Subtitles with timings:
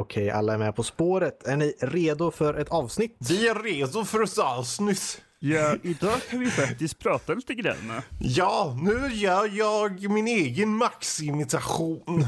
[0.00, 1.46] Okej, alla är med på spåret.
[1.46, 3.16] Är ni redo för ett avsnitt?
[3.18, 5.22] Vi är redo för ett avsnitt.
[5.38, 8.02] Ja, idag kan vi faktiskt prata lite grann.
[8.18, 12.26] Ja, nu gör jag min egen Max-imitation.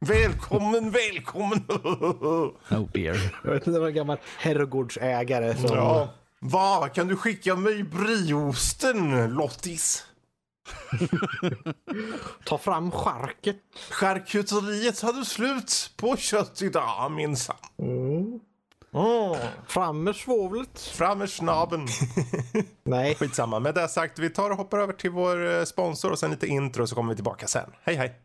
[0.00, 1.64] Välkommen, välkommen.
[2.70, 3.32] Oh dear.
[3.44, 5.76] Jag vet inte, det var en gammal herrgårdsägare som...
[5.76, 6.92] Ja, vad?
[6.92, 10.04] Kan du skicka mig brieosten, Lottis?
[12.44, 13.56] Ta fram charket.
[13.90, 17.56] Charkuteriet hade slut på kött idag minsann.
[17.78, 18.40] Mm.
[18.94, 19.36] Mm.
[19.68, 20.80] Fram med svovlet.
[20.80, 21.86] Fram med snabeln.
[22.82, 23.60] Nej, Skitsamma.
[23.60, 26.46] Med det sagt, vi tar och hoppar över till vår eh, sponsor och sen lite
[26.46, 27.70] intro så kommer vi tillbaka sen.
[27.82, 28.20] Hej hej!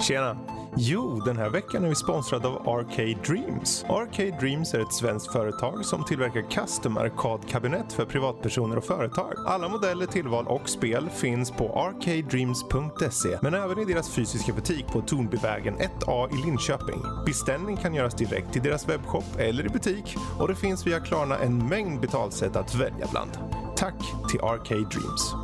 [0.00, 0.36] Tjena!
[0.76, 3.84] Jo, den här veckan är vi sponsrade av Arcade Dreams.
[3.88, 9.34] Arcade Dreams är ett svenskt företag som tillverkar custom arkadkabinett för privatpersoner och företag.
[9.46, 15.00] Alla modeller, tillval och spel finns på arcadedreams.se men även i deras fysiska butik på
[15.00, 17.02] Tornbyvägen 1A i Linköping.
[17.26, 21.38] Beställning kan göras direkt till deras webbshop eller i butik och det finns via Klarna
[21.38, 23.30] en mängd betalsätt att välja bland.
[23.76, 23.98] Tack
[24.30, 25.34] till Arcade Dreams.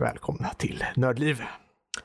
[0.00, 1.42] Välkomna till Nördliv.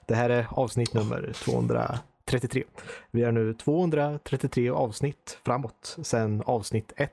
[0.05, 2.63] Det här är avsnitt nummer 233.
[3.11, 7.11] Vi är nu 233 avsnitt framåt sedan avsnitt 1.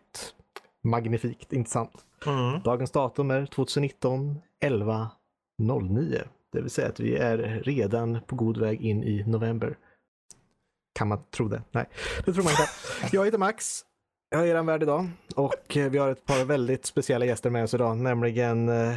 [0.85, 1.93] Magnifikt intressant.
[2.27, 2.61] Mm.
[2.61, 5.11] Dagens datum är 2019 11
[5.59, 6.23] 09.
[6.53, 9.77] Det vill säga att vi är redan på god väg in i november.
[10.95, 11.63] Kan man tro det?
[11.71, 11.89] Nej,
[12.25, 12.69] det tror man inte.
[13.13, 13.85] Jag heter Max.
[14.31, 17.65] Jag är er värd idag och eh, vi har ett par väldigt speciella gäster med
[17.65, 18.97] oss idag, nämligen eh,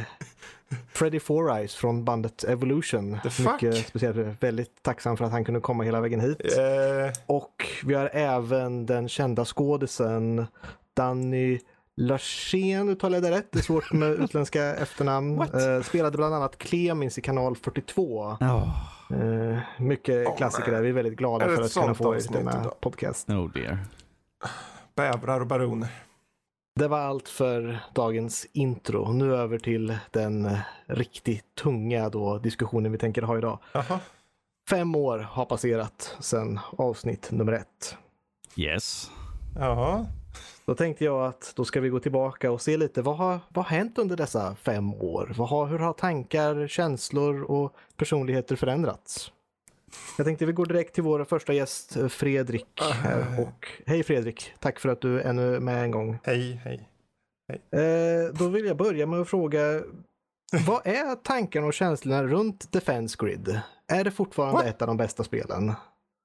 [0.92, 3.18] Freddy Four Eyes från bandet Evolution.
[3.22, 3.62] The fuck?
[3.62, 6.40] Mycket speciellt, väldigt tacksam för att han kunde komma hela vägen hit.
[6.58, 10.46] Eh, Och vi har även den kända skådisen
[10.94, 11.58] Danny
[11.96, 13.48] Larsén, uttalar jag det rätt?
[13.52, 15.40] Det är svårt med utländska efternamn.
[15.40, 18.22] Eh, spelade bland annat Clemens i kanal 42.
[18.40, 18.68] Oh,
[19.10, 20.82] Eh, mycket Oh, klassiker där.
[20.82, 23.30] Vi är väldigt glada Är för att kunna få er till denna podcast.
[23.30, 23.78] oh dear.
[24.96, 25.88] bävrar och baroner.
[26.78, 29.12] Det var allt för dagens intro.
[29.12, 33.58] Nu över till den riktigt tunga då, diskussionen vi tänker ha idag.
[33.72, 34.00] Jaha.
[34.70, 37.96] Fem år har passerat sedan avsnitt nummer ett.
[38.56, 39.10] Yes.
[39.58, 40.06] Jaha.
[40.66, 43.64] Då tänkte jag att då ska vi gå tillbaka och se lite vad har, vad
[43.64, 45.32] har hänt under dessa fem år?
[45.36, 49.32] Vad har, hur har tankar, känslor och personligheter förändrats?
[50.16, 52.80] Jag tänkte vi går direkt till vår första gäst eh, Fredrik.
[52.80, 53.40] Här.
[53.40, 56.18] Och, hej Fredrik, tack för att du är ännu med en gång.
[56.22, 56.88] Hej, hej.
[57.82, 59.82] Eh, då vill jag börja med att fråga
[60.66, 63.60] vad är tankarna och känslorna runt Defense Grid?
[63.88, 64.66] Är det fortfarande What?
[64.66, 65.72] ett av de bästa spelen?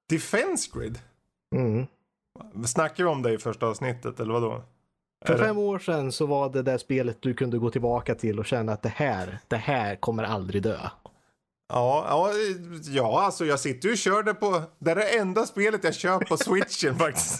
[0.09, 0.99] Defense Grid?
[1.55, 1.85] Mm.
[2.65, 4.61] Snackar vi om det i första avsnittet eller vadå?
[5.25, 8.39] För det- fem år sedan så var det där spelet du kunde gå tillbaka till
[8.39, 10.77] och känna att det här, det här kommer aldrig dö.
[11.73, 12.33] Ja, ja,
[12.91, 14.61] ja, alltså jag sitter ju och kör det på...
[14.79, 17.39] Det är det enda spelet jag kör på switchen faktiskt.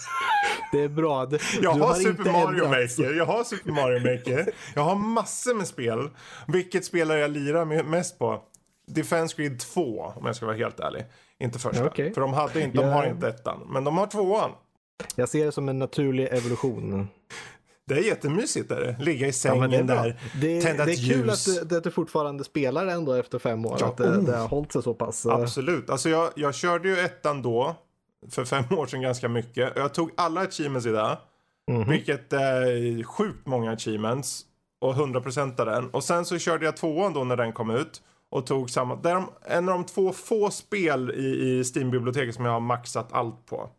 [0.71, 1.25] Det är bra.
[1.25, 2.67] Det, Jag du har, Super Mario.
[2.67, 4.53] Maker, jag har Super Mario Maker.
[4.75, 6.09] Jag har massor med spel.
[6.47, 8.41] Vilket spelare jag lirar mest på?
[8.87, 11.05] Defense Grid 2, om jag ska vara helt ärlig.
[11.39, 11.85] Inte första.
[11.85, 12.13] Okej.
[12.13, 13.67] För de, hade inte, de har inte ettan.
[13.69, 14.51] Men de har tvåan.
[15.15, 17.07] Jag ser det som en naturlig evolution.
[17.95, 18.95] Det är jättemysigt där.
[18.99, 19.95] Ligga i Ja, sängen det, är bra.
[20.03, 20.19] där.
[20.41, 21.47] det, tända det ett är kul ljus.
[21.59, 23.77] att du, att du fortfarande spelar ändå efter fem år.
[23.79, 24.23] Ja, att det, oh.
[24.25, 25.25] det har hållit sig så pass.
[25.25, 25.89] eh, Absolut.
[25.89, 27.75] Alltså jag, jag körde ju ettan då.
[28.29, 29.73] För fem år sedan ganska mycket.
[29.75, 31.17] Jag tog alla achievements i det.
[31.71, 31.89] mhm.
[31.89, 34.41] Vilket är sjukt många achievements.
[34.81, 35.89] Och 100% av den.
[35.89, 38.01] Och sen så körde jag tvåan då när den kom ut.
[38.29, 38.95] Och tog samma.
[38.95, 41.23] Det är en av de två få spel i,
[41.59, 43.69] i Steam-biblioteket som jag har maxat allt på.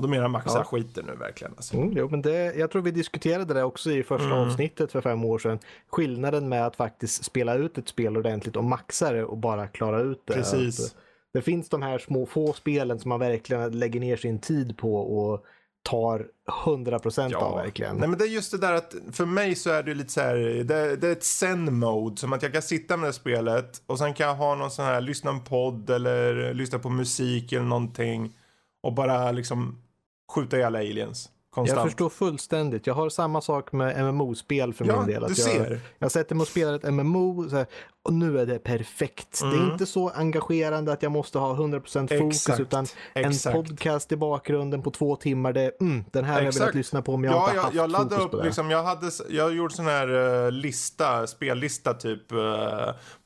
[0.00, 0.64] Och då menar maxa Ja.
[0.64, 1.52] skiten nu verkligen.
[1.56, 1.76] Alltså.
[1.76, 4.38] Mm, jo, men det, jag tror vi diskuterade det också i första Mm.
[4.38, 5.58] avsnittet för fem år sedan.
[5.90, 10.00] Skillnaden med att faktiskt spela ut ett spel ordentligt och maxa det och bara klara
[10.00, 10.32] ut det.
[10.34, 10.80] Precis.
[10.86, 10.96] Att,
[11.32, 14.96] det finns de här små få spelen som man verkligen lägger ner sin tid på
[14.96, 15.44] och
[15.82, 16.26] tar
[16.64, 17.96] 100% av verkligen.
[17.96, 20.20] Nej men det är just det där att för mig så är det lite så
[20.20, 22.16] här, det, det är ett zen-mode.
[22.16, 24.84] Som att jag kan sitta med det spelet och sen kan jag ha någon sån
[24.84, 28.36] här, lyssna en podd eller lyssna på musik eller någonting.
[28.82, 29.82] Och bara liksom
[30.30, 31.30] skjuta ihjäl aliens.
[31.54, 31.76] konstant.
[31.78, 32.86] Jag förstår fullständigt.
[32.86, 35.20] Jag har samma sak med MMO-spel för Ja, min del.
[35.22, 35.80] du Att ser.
[35.98, 37.66] Jag, sätter mig och spelar ett MMO här,
[38.02, 39.40] och nu är det perfekt.
[39.40, 39.70] Det är Mm.
[39.72, 43.56] inte så engagerande att jag måste ha 100% fokus Exakt, utan exakt.
[43.56, 45.52] en podcast i bakgrunden på två timmar.
[45.52, 47.74] Det, mm, den här har jag velat lyssna på om jag ja, inte jag, haft
[47.74, 48.44] jag laddade fokus upp, på det.
[48.44, 52.38] liksom, jag, hade, jag gjorde sån här eh, lista, spellista typ eh,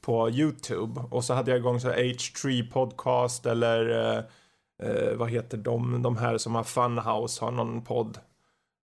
[0.00, 1.00] på YouTube.
[1.10, 4.24] Och så hade jag igång så här H3 podcast eller eh,
[4.82, 8.18] eh, vad heter de, de här som har Funhouse har någon podd.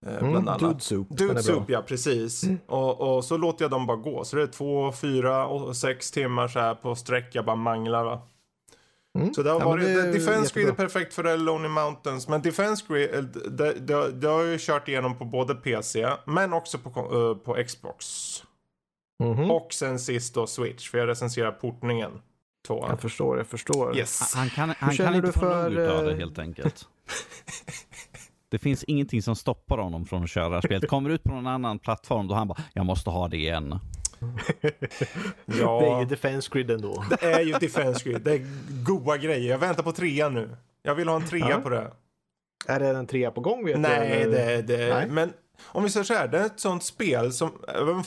[0.06, 0.60] Eh, Mm, bland annat.
[0.60, 1.08] Dude Soup.
[1.10, 1.44] Dude.
[1.44, 2.44] Soup, ja precis.
[2.68, 4.24] Och, och så låter jag dem bara gå.
[4.24, 7.36] Så det är två, fyra och sex timmar så här på sträck.
[7.36, 8.22] Jag bara manglar va.
[9.20, 9.34] Mm.
[9.34, 12.28] Så det har Ja, varit, det Defense Grid är perfekt för Lonely Mountains.
[12.28, 13.22] Men Defense Grid, eh,
[13.52, 17.44] det, det, det har jag ju kört igenom på både PC, men också på, eh,
[17.46, 18.06] på Xbox.
[19.24, 19.52] Mhm.
[19.52, 22.12] Och sen sist då Switch, för jag recenserar portningen.
[22.68, 22.90] Tvåan.
[22.90, 23.98] Jag förstår, jag förstår.
[23.98, 24.34] Yes.
[24.36, 26.88] Han kan, han känner kan inte du få för, nog utav det eh, helt enkelt.
[28.50, 30.90] Det finns ingenting som stoppar honom från att köra det här spelet.
[30.90, 33.80] Kommer ut på någon annan plattform då han bara, jag måste ha det igen.
[34.62, 34.68] Det
[35.48, 37.06] är ju Ja, Defense Grid ändå.
[37.10, 38.22] det är ju Defense Grid.
[38.22, 38.46] Det är
[38.84, 39.52] goa grejer.
[39.52, 40.50] Jag väntar på trean nu.
[40.84, 41.58] Jag vill ha en trea Ja.
[41.62, 41.92] på det.
[42.68, 43.80] Är det en trea på gång vet?
[43.80, 44.46] Nej, eller?
[44.48, 45.08] det, det, Nej.
[45.08, 47.52] men om vi säger så här, det är ett sånt spel som,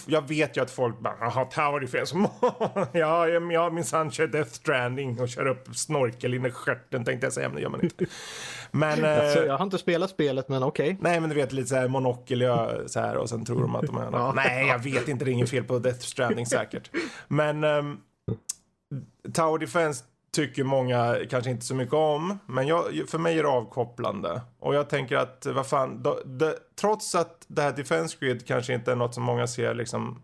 [0.07, 2.29] jag vet ju att folk bara, jaha, Tower Defense,
[2.99, 7.33] ja, jag minsann kör Death Stranding och kör upp snorkel in i stjärten tänkte jag
[7.33, 8.07] säga, men det gör man inte.
[8.71, 10.97] Men, Alltså, jag har inte spelat spelet men okej.
[11.01, 12.41] nej men du vet lite så här monokel
[12.87, 14.33] så här och sen tror de att de är, Ja.
[14.37, 16.91] nej jag vet inte, det är inget fel på Death Stranding säkert.
[17.29, 17.97] Men ehm,
[19.35, 20.05] Tower Defense
[20.35, 22.39] tycker många kanske inte så mycket om.
[22.47, 24.41] Men jag, för mig är det avkopplande.
[24.59, 28.75] Och jag tänker att, vad fan, då, det, trots att det här Defense Grid kanske
[28.75, 30.23] inte är något som många ser liksom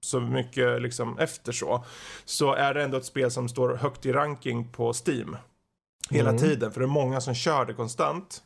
[0.00, 1.84] så mycket liksom efter så.
[2.24, 5.36] Så är det ändå ett spel som står högt i ranking på Steam.
[6.10, 6.42] Hela Mm.
[6.42, 8.42] tiden, för det är många som kör det konstant.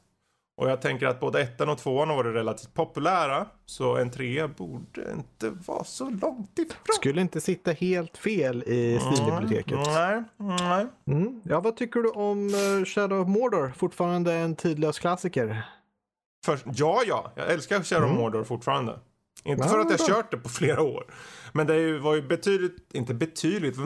[0.56, 3.46] Och jag tänker att både ettan och tvåan har varit relativt populära.
[3.66, 6.94] Så en trea borde inte vara så långt ifrån.
[6.94, 9.78] Skulle inte sitta helt fel i Steam-biblioteket.
[9.86, 10.86] Nej, nej.
[11.06, 11.40] Mm.
[11.44, 13.72] Ja, vad tycker du om eh, Shadow of Mordor?
[13.76, 15.62] Fortfarande en tidlös klassiker.
[16.46, 18.16] Först, ja, ja, jag älskar Shadow Mm.
[18.20, 18.98] Mordor fortfarande.
[19.44, 21.04] Inte Ja, för att jag kört det på flera år.
[21.52, 23.76] Men det var ju betydligt, inte betydligt,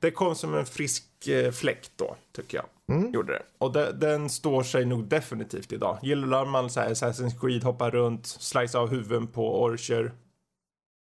[0.00, 2.66] det kom som en frisk eh, fläkt då, tycker jag.
[2.90, 3.12] Mm.
[3.12, 3.42] Gjorde det.
[3.58, 5.98] Och det, den står sig nog definitivt idag.
[6.02, 10.12] Gillar man så här Assassin's Creed, hoppa runt, slice av huvuden på orcher.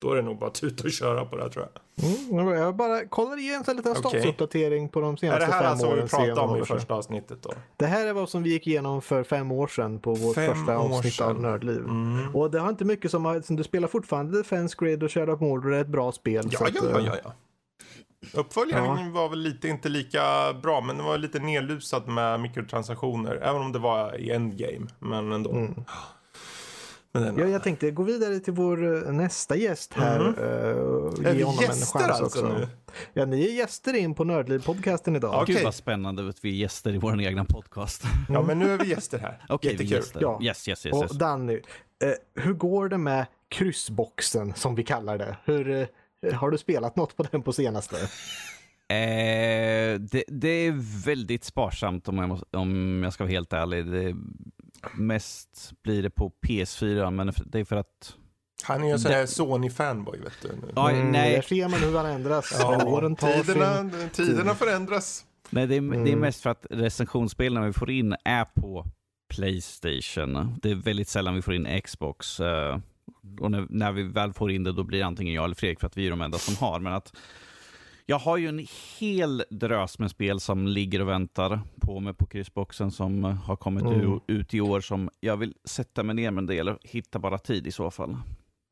[0.02, 2.10] Då är det nog bara tuta och köra på det här, tror jag.
[2.40, 2.48] Mm.
[2.48, 5.88] Jag bara kollar igen en liten statusuppdatering på de Är senaste det här fem alltså
[5.88, 6.04] åren.
[6.04, 7.54] vi pratade de om i första avsnittet då?
[7.78, 10.56] Det här är vad som vi gick igenom för fem år sedan på vårt Fem
[10.56, 11.42] första avsnitt av.
[11.42, 11.80] Nördliv.
[11.80, 12.36] Mm.
[12.36, 15.36] Och det har inte mycket som har, som du spelar fortfarande Defense Grid och Shadow
[15.36, 16.48] of Mordor är ett bra spel.
[16.52, 17.34] Ja, att, ja, ja,
[18.24, 18.40] eh, ja.
[18.40, 23.36] Uppföljaren var väl lite, inte lika bra, men den var lite nedlusad med mikrotransaktioner.
[23.36, 25.52] Även om det var i endgame, men ändå.
[25.52, 25.74] Mm.
[27.12, 30.20] Men Ja, jag tänkte gå vidare till vår eh, nästa gäst här.
[30.20, 30.36] Mhm.
[30.38, 32.58] eh, och är ge vi honom gäster en chans alltså också.
[32.58, 32.68] nu?
[33.14, 35.42] Ja, ni är gäster in på Nördliv-podcasten idag.
[35.42, 35.56] Okej.
[35.56, 38.04] Gud vad spännande att vi är gäster i vår egna podcast.
[38.30, 39.46] Ja, men nu är vi gäster här.
[39.50, 39.98] Okej, vi är Jättekul.
[39.98, 40.22] gäster.
[40.22, 40.40] Ja.
[40.44, 40.96] Yes, yes, yes.
[40.96, 41.12] Och yes.
[41.12, 41.54] Danny,
[42.04, 42.12] eh,
[42.44, 45.38] hur går det med kryssboxen som vi kallar det?
[45.46, 45.88] Hur, eh,
[46.34, 47.96] har du spelat något på den på senaste?
[48.92, 53.86] Eh, det, det är väldigt sparsamt om jag, måste, om jag ska vara helt ärlig.
[53.86, 54.16] Det,
[54.94, 58.16] mest blir det på PS4, men det är för att...
[58.64, 60.48] Han är ju en sån här Sony-fanboy, vet du.
[60.48, 60.72] Nu.
[60.76, 62.56] Ja, Mm, nej, Där ser man hur han ändras.
[62.60, 63.44] Ja, Åren tar sin...
[63.44, 65.26] tiderna, tiderna förändras.
[65.50, 66.20] nej det, är, det är Mm.
[66.20, 68.86] mest för att recensionsspelen vi får in är på
[69.36, 70.56] Playstation.
[70.62, 72.40] Det är väldigt sällan vi får in Xbox.
[72.40, 72.78] eh,
[73.40, 75.80] och när, när vi väl får in det då blir det antingen jag eller Fredrik
[75.80, 76.80] för att vi är de enda som har.
[76.80, 77.14] Men att
[78.06, 78.66] jag har ju en
[79.00, 83.84] hel drös med spel som ligger och väntar på mig på kryssboxen som har kommit
[83.86, 84.20] Mm.
[84.28, 87.38] ut i år som jag vill sätta mig ner med en del och hitta bara
[87.38, 88.18] tid i så fall.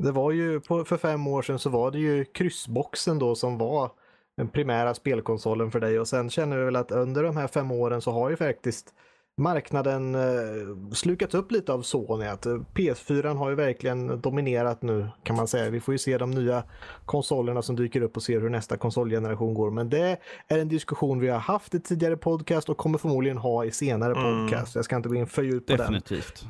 [0.04, 3.58] Det var ju, på, för fem år sedan så var det ju kryssboxen då som
[3.58, 3.92] var
[4.38, 7.72] den primära spelkonsolen för dig och sen känner vi väl att under de här fem
[7.72, 8.94] åren så har ju faktiskt
[9.38, 12.26] marknaden eh, slukat upp lite av Sony.
[12.26, 15.70] Att eh, PS4 har ju verkligen dominerat nu kan man säga.
[15.70, 16.64] Vi får ju se de nya
[17.06, 19.72] konsolerna som dyker upp och se hur nästa konsolgeneration går.
[19.72, 20.18] Men det
[20.48, 24.14] är en diskussion vi har haft i tidigare podcast och kommer förmodligen ha i senare
[24.18, 24.24] Mm.
[24.48, 24.76] podcast.
[24.76, 25.78] Jag ska inte gå in för djupt på den.
[25.78, 26.46] Definitivt.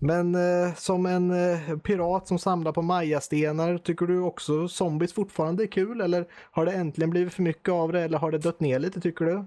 [0.00, 5.64] Men eh, som en eh, pirat som samlar på majastenar, tycker du också zombies fortfarande
[5.64, 6.00] är kul?
[6.00, 8.00] Eller har det äntligen blivit för mycket av det?
[8.00, 9.44] Eller har det dött ner lite tycker du?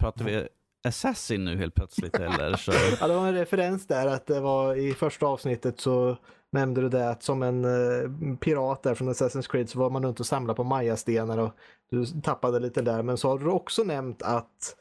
[0.00, 0.48] Pratar vi
[0.88, 2.56] Assassin nu helt plötsligt eller?
[2.56, 2.72] Så...
[3.00, 6.16] Ja, det var en referens där att det var i första avsnittet så
[6.52, 10.04] nämnde du det att som en eh, pirat där från Assassin's Creed så var man
[10.04, 11.52] runt och samlade på mayastenar och
[11.90, 13.02] du tappade lite där.
[13.02, 14.76] Men så har du också nämnt att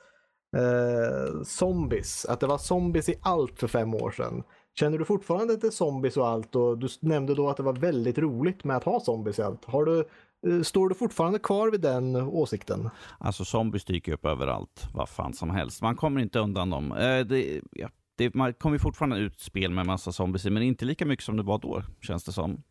[0.58, 2.26] eh, zombies.
[2.26, 4.44] Att det var zombies i allt för fem år sedan.
[4.80, 6.56] Känner du fortfarande att det är zombies och allt?
[6.56, 9.66] Och du nämnde då att det var väldigt roligt med att ha zombies i allt.
[9.66, 10.08] Har du,
[10.64, 12.90] står du fortfarande kvar vid den åsikten?
[13.20, 15.82] Alltså zombies dyker upp överallt, vad fan som helst.
[15.82, 16.92] Man kommer inte undan dem.
[16.92, 21.06] Eh, det, ja, det, man kommer fortfarande ut spel med massa zombies men inte lika
[21.06, 22.64] mycket som det var då, känns det som.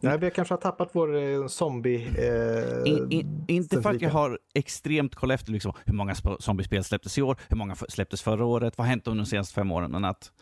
[0.00, 2.06] Nej, vi kanske har tappat vår eh, zombie...
[2.18, 6.40] Eh, In, in, inte för att jag har extremt koll efter liksom, hur många sp-
[6.40, 9.54] zombiespel släpptes i år, hur många släpptes förra året, vad har hänt under de senaste
[9.54, 10.32] fem åren, men att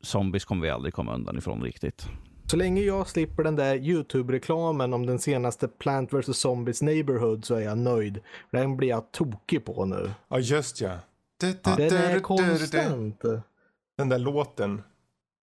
[0.00, 2.08] zombies kommer vi aldrig komma undan ifrån riktigt.
[2.50, 6.38] Så länge jag slipper den där YouTube-reklamen om den senaste Plant vs.
[6.38, 8.20] Zombies Neighborhood så är jag nöjd.
[8.50, 10.10] Den blir jag tokig på nu.
[10.28, 10.98] Ja, just ja.
[11.40, 13.22] Den är konstant.
[13.98, 14.82] Den där låten.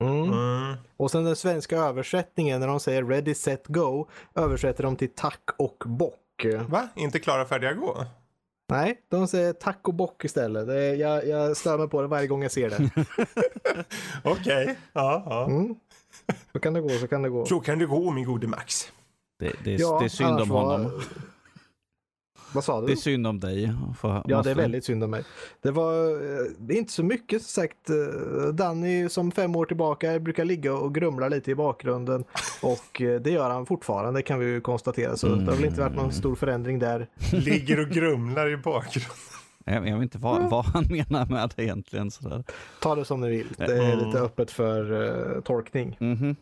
[0.01, 0.24] Mm.
[0.24, 0.75] Mm.
[0.98, 5.50] Och sen den svenska översättningen när de säger ready, set, go översätter de till tack
[5.57, 6.45] och bock.
[6.67, 6.88] Va?
[6.95, 8.05] Inte klara, färdiga, gå?
[8.69, 10.67] Nej, de säger tack och bock istället.
[10.67, 12.89] Är, jag, jag stör mig på det varje gång jag ser det.
[14.24, 14.77] Okej.
[14.93, 15.45] Ja, ja.
[15.45, 15.75] Mm.
[16.53, 17.46] Så kan det gå, så kan det gå.
[17.46, 18.91] Så kan det gå, min gode Max.
[19.39, 21.01] Det, det, Ja, det är synd om var- honom.
[22.53, 22.88] Vad sa du?
[22.88, 23.74] Det är synd om dig.
[24.00, 25.24] För, Ja, det är väldigt synd om mig.
[25.62, 27.89] Det var eh, det är inte så mycket som sagt.
[27.89, 27.96] eh,
[28.53, 32.24] Danny som fem år tillbaka brukar ligga och grumla lite i bakgrunden
[32.62, 35.17] och eh, det gör han fortfarande kan vi ju konstatera.
[35.17, 37.08] Så det har väl inte varit någon stor förändring där.
[37.32, 39.12] Ligger och grumlar i bakgrunden.
[39.63, 42.12] Jag, jag vet inte vad, vad han menar med det egentligen.
[42.12, 42.43] Sådär.
[42.82, 43.48] Ta det som ni vill.
[43.58, 44.05] Det är Mm.
[44.05, 44.91] lite öppet för
[45.36, 45.98] eh, tolkning.
[46.00, 46.36] Mhm.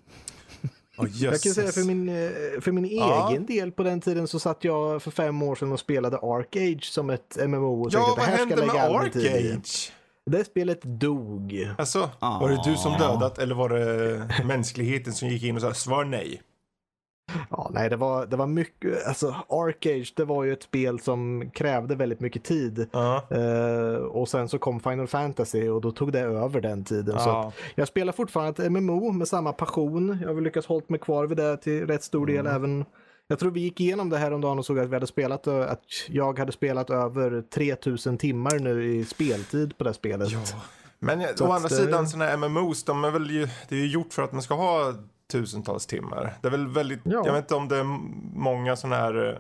[0.98, 3.30] Oh, Jag kan säga för min, eh, för min Ja.
[3.30, 6.84] egen del på den tiden så satt jag för fem år sedan och spelade Arcage
[6.86, 7.82] som ett MMO.
[7.82, 8.76] Och Ja, vad det här ska hände med.
[8.76, 9.92] Arcage?
[10.26, 11.74] Det spelet dog.
[11.78, 12.98] Alltså, var det du som Ah.
[12.98, 16.42] dödat eller var det mänskligheten som gick in och sa svar nej?
[17.52, 21.50] Ja, nej, det var, det var mycket, alltså Arcage, det var ju ett spel som
[21.54, 22.88] krävde väldigt mycket tid.
[22.92, 23.24] Ja.
[23.30, 27.20] Eh, och sen så kom Final Fantasy och då tog det över den tiden.
[27.20, 27.48] Så Ja.
[27.48, 30.18] att jag spelar fortfarande ett MMO med samma passion.
[30.22, 32.56] Jag har lyckats hålla mig kvar vid det till rätt stor del Mm.
[32.56, 32.86] även.
[33.28, 35.48] Jag tror vi gick igenom det här om dagen och såg att vi hade spelat,
[35.48, 40.30] ö- att jag hade spelat över 3000 timmar nu i speltid på det spelet.
[40.32, 40.40] Ja.
[41.00, 43.80] Men Så å andra det- sidan sådana här MMOs, de är väl ju, det är
[43.80, 44.94] ju gjort för att man ska ha
[45.32, 46.34] tusentals timmar.
[46.42, 47.22] Det är väl väldigt, Ja.
[47.26, 47.84] jag vet inte om det är
[48.40, 49.38] många sådana här eh,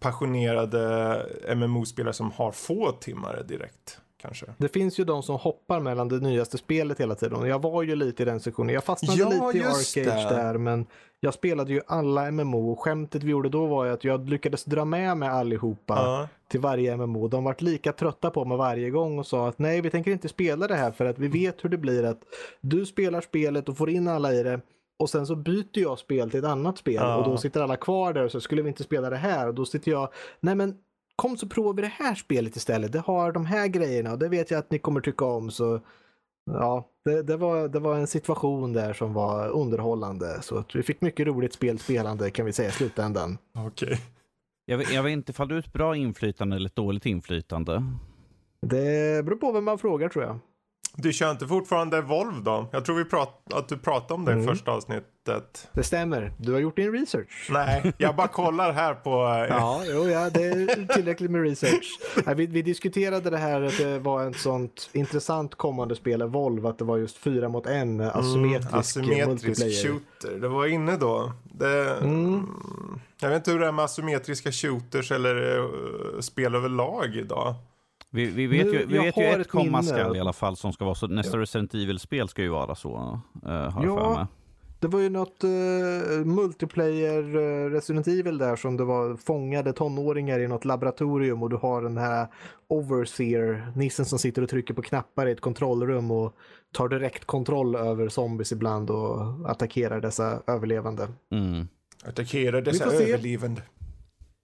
[0.00, 1.26] passionerade
[1.56, 4.46] MMO-spelare som har få timmar direkt, kanske.
[4.58, 7.46] Det finns ju de som hoppar mellan det nyaste spelet hela tiden.
[7.46, 8.74] Jag var ju lite i den sektionen.
[8.74, 10.34] Jag fastnade Ja, lite i Arcage det.
[10.36, 10.86] där men
[11.20, 14.64] jag spelade ju alla MMO och skämtet vi gjorde då var ju att jag lyckades
[14.64, 16.28] dra med mig allihopa Ja.
[16.48, 17.28] till varje MMO.
[17.28, 20.28] De vart lika trötta på mig varje gång och sa att nej vi tänker inte
[20.28, 22.20] spela det här för att vi vet hur det blir att
[22.60, 24.60] du spelar spelet och får in alla i det
[24.98, 27.16] och sen så byter jag spel till ett annat spel Ja.
[27.16, 29.54] och då sitter alla kvar där och så skulle vi inte spela det här och
[29.54, 30.08] då sitter jag,
[30.40, 30.76] nej men
[31.16, 32.92] kom så provar vi det här spelet istället.
[32.92, 35.80] Det har de här grejerna och det vet jag att ni kommer tycka om så
[36.50, 40.82] ja, det, det, var, det var en situation där som var underhållande så att vi
[40.82, 43.38] fick mycket roligt spelspelande kan vi säga i slutändan.
[43.58, 44.00] Okej.
[44.66, 47.82] Jag, vet, jag vet inte ifall du ett bra inflytande eller ett dåligt inflytande.
[48.66, 50.38] Det beror på vem man frågar tror jag.
[50.96, 52.68] Du kör inte fortfarande Volv då?
[52.72, 54.46] Jag tror vi prat, att du pratade om det i Mm.
[54.46, 55.68] första avsnittet.
[55.72, 56.32] Det stämmer.
[56.38, 57.48] Du har gjort din research.
[57.50, 59.10] Nej, jag bara kollar här på...
[59.10, 61.98] eh, Ja, jo, ja, det är tillräckligt med research.
[62.36, 66.78] Vi, vi diskuterade det här att det var ett sånt intressant kommande spel, Volvo, att
[66.78, 69.82] det var just fyra mot en asymmetrisk, Mm, asymmetrisk multiplayer.
[69.88, 70.38] shooter.
[70.40, 71.32] Det var inne då.
[71.42, 72.46] Det, Mm.
[73.20, 77.54] Jag vet inte hur det är med asymmetriska shooters eller uh, spel överlag idag.
[78.14, 80.32] Vi, vi vet Nu, ju, vi vet ju har ett ett komma skall i alla
[80.32, 81.06] fall som ska vara så.
[81.06, 84.04] Nästa Resident Evil-spel ska ju vara så, uh, har jag Ja.
[84.04, 84.26] för mig.
[84.78, 90.38] Det var ju något uh, multiplayer uh, Resident Evil där som det var fångade tonåringar
[90.40, 92.26] i något laboratorium och du har den här
[92.68, 96.36] Overseer, nissen som sitter och trycker på knappar i ett kontrollrum och
[96.72, 101.08] tar direkt kontroll över zombies ibland och attackerar dessa överlevande.
[101.32, 101.68] Mm.
[102.04, 103.62] Attackera dessa överlevande.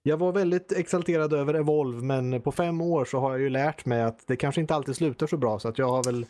[0.03, 3.85] Jag var väldigt exalterad över Evolve men på fem år så har jag ju lärt
[3.85, 6.25] mig att det kanske inte alltid slutar så bra så att jag har väl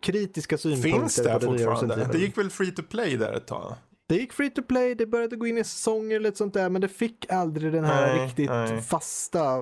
[0.00, 2.08] kritiska synpunkter Finns det på det fortfarande?
[2.12, 3.74] Det gick väl free to play där ett tag?
[4.08, 6.80] Det gick free to play, det började gå in i säsonger lite sånt där men
[6.80, 8.82] det fick aldrig den här Nej, riktigt nej.
[8.82, 9.58] fasta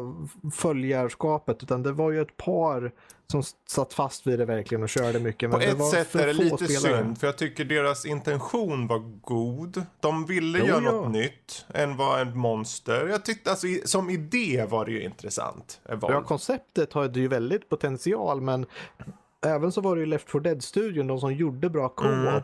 [0.54, 2.92] följarskapet utan det var ju ett par
[3.26, 5.50] som satt fast vid det verkligen och körde mycket.
[5.50, 7.02] På men det ett var sätt är det lite spelare.
[7.02, 9.82] synd, för jag tycker deras intention var god.
[10.00, 10.90] De ville Jo, göra ja.
[10.90, 13.06] något nytt än vad en monster.
[13.08, 15.80] Jag tyckte alltså, som idé var det ju intressant.
[15.88, 18.66] Ja, konceptet har ju väldigt potential men
[19.46, 22.12] även så var det ju Left 4 Dead-studion, de som gjorde bra co-op.
[22.12, 22.42] Mm.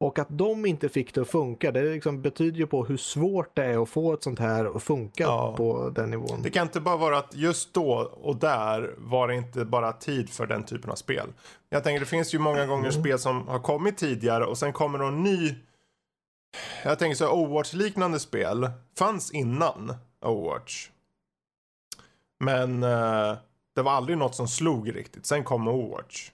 [0.00, 3.54] Och att de inte fick det att funka, det liksom betyder ju på hur svårt
[3.56, 5.54] det är att få ett sånt här att funka Ja.
[5.56, 6.42] på den nivån.
[6.42, 10.30] Det kan inte bara vara att just då och där var det inte bara tid
[10.30, 11.26] för den typen av spel.
[11.70, 14.98] Jag tänker det finns ju många gånger spel som har kommit tidigare och sen kommer
[14.98, 15.54] någon ny.
[16.84, 20.90] Jag tänker så här, Overwatch-liknande spel fanns innan Overwatch.
[22.40, 23.36] Men eh,
[23.74, 25.26] det var aldrig något som slog riktigt.
[25.26, 26.30] Sen kom Overwatch.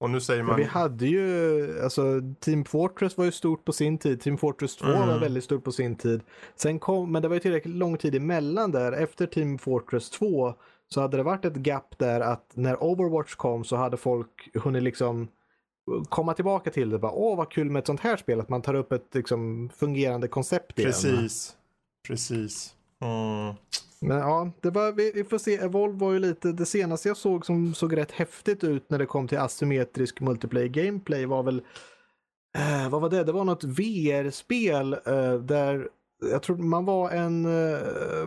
[0.00, 0.56] Och nu säger Men man...
[0.56, 4.86] vi hade ju, alltså Team Fortress var ju stort på sin tid, Team Fortress 2
[4.86, 5.08] Mm.
[5.08, 6.20] var väldigt stort på sin tid.
[6.56, 10.54] Sen kom, men det var ju tillräckligt lång tid emellan där, efter Team Fortress 2
[10.88, 14.82] så hade det varit ett gap där att när Overwatch kom så hade folk hunnit
[14.82, 15.28] liksom
[16.08, 16.98] komma tillbaka till det.
[16.98, 19.70] Bara, Åh vad kul med ett sånt här spel, att man tar upp ett liksom,
[19.76, 20.90] fungerande koncept igen.
[20.92, 21.56] Precis.
[22.08, 22.74] Precis.
[23.00, 23.54] Mm.
[24.00, 25.56] Men ja, det var, vi, får se.
[25.56, 29.06] Evolve var ju lite, det senaste jag såg som såg rätt häftigt ut när det
[29.06, 31.62] kom till asymmetrisk multiplayer gameplay var väl,
[32.58, 33.24] eh, vad var det?
[33.24, 35.88] Det var något VR-spel eh, där
[36.30, 37.78] jag tror man var en, eh,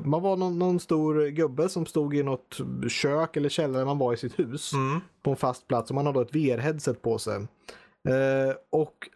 [0.04, 2.58] man var någon, någon stor gubbe som stod i något
[2.90, 5.00] kök eller källare man var i sitt hus Mm.
[5.24, 7.36] på en fast plats och man hade ett VR-headset på sig.
[8.10, 9.10] Eh, och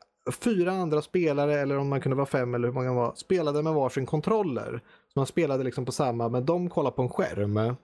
[0.43, 3.63] fyra andra spelare, eller om man kunde vara fem eller hur många man var, spelade
[3.63, 4.81] med varsin kontroller.
[5.17, 7.75] Man spelade liksom på samma, men de kollar på en skärm.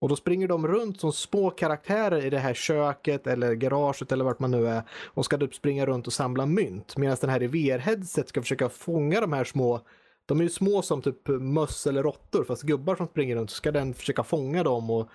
[0.00, 4.24] Och då springer de runt som små karaktärer i det här köket eller garaget eller
[4.24, 6.96] vart man nu är och ska typ springa runt och samla mynt.
[6.96, 9.80] Medan den här i VR-headset ska försöka fånga de här små
[10.26, 13.56] de är ju små som typ möss eller råttor fast gubbar som springer runt så
[13.56, 15.08] ska den försöka fånga dem och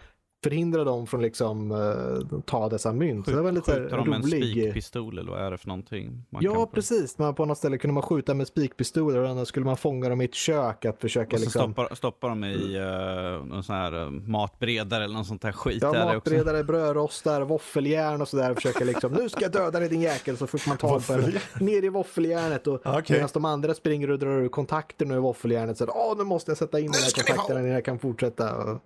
[0.43, 3.25] förhindra dem från liksom eh, ta dessa mynt.
[3.25, 6.23] Så det var lite Skjuter de med en spikpistol eller vad är det för någonting?
[6.29, 7.17] Man Ja, kan- precis.
[7.17, 10.21] Man, på något ställe kunde man skjuta med spikpistoler och annars skulle man fånga dem
[10.21, 11.73] i ett kök att försöka Och så liksom...
[11.73, 15.79] stoppar, stoppar de i uh, någon sån här uh, matberedare eller någon sånt här skit.
[15.81, 16.13] Ja, det också.
[16.15, 18.53] matberedare, brödrostar, våffeljärn och sådär.
[18.53, 20.37] Försöka liksom, nu ska jag döda dig din jäkel.
[20.37, 21.41] Så fort man tar på en, Våffeljärn?
[21.59, 22.67] ner i våffeljärnet.
[22.67, 23.03] Och Okej.
[23.15, 25.77] medan de andra springer och drar ur kontakterna ur våffeljärnet.
[25.77, 28.55] Så att, åh, nu måste jag sätta in den här kontakten innan jag kan fortsätta.
[28.57, 28.79] Och,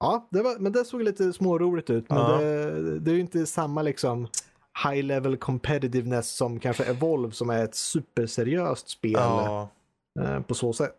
[0.00, 2.08] ja, det var, men det såg lite småroligt ut.
[2.10, 2.38] Men Ja.
[2.38, 4.28] det, det är ju inte samma liksom
[4.84, 9.68] high level competitiveness som kanske Evolve som är ett superseriöst spel Ja.
[10.20, 10.94] eh, på så sätt.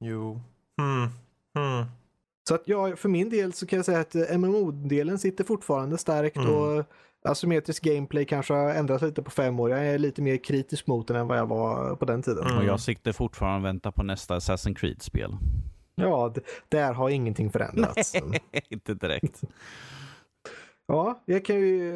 [0.00, 0.40] Jo.
[0.80, 1.02] Hmm.
[1.54, 1.86] Hmm.
[2.48, 5.98] Så att jag, för min del så kan jag säga att eh, MMO-delen sitter fortfarande
[5.98, 6.54] starkt Mm.
[6.54, 6.84] och
[7.24, 9.70] asymmetrisk gameplay kanske har ändrats lite på fem år.
[9.70, 12.44] Jag är lite mer kritisk mot den än vad jag var på den tiden.
[12.46, 12.58] Mm.
[12.58, 15.36] Och jag siktar fortfarande och väntar på nästa Assassin's Creed-spel.
[16.00, 16.34] Ja,
[16.68, 18.14] där har ingenting förändrats.
[18.68, 19.40] Inte direkt.
[20.88, 21.90] Ja, jag kan ju,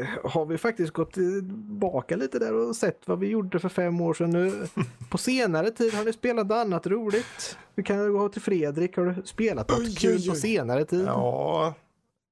[0.00, 4.00] eh, har vi faktiskt gått tillbaka lite där och sett vad vi gjorde för fem
[4.00, 4.66] år sedan nu.
[5.10, 7.58] På senare tid har vi spelat något annat roligt.
[7.74, 10.38] Vi kan gå till Fredrik, har du spelat något Oj, kul oj, på oj.
[10.38, 11.04] senare tid?
[11.06, 11.74] Ja.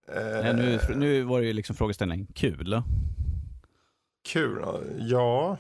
[0.09, 2.83] Eh, Nej, nu, nu var det ju liksom frågeställningen kul.
[4.29, 4.64] Kul.
[4.99, 5.57] Ja.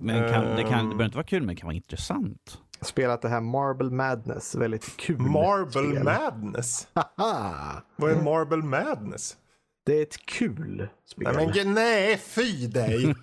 [0.00, 0.88] Men kan, det, kan, det Ehm.
[0.88, 2.58] behöver inte vara kul, men det kan vara intressant.
[2.80, 6.04] Spelat det här Marble Madness, väldigt kul Marble spel.
[6.04, 6.88] Madness.
[6.94, 7.82] Haha!
[7.96, 9.36] Vad är Marble Madness?
[9.88, 11.34] Det är ett kul spel.
[11.36, 13.14] Nej, men nej, fy dig!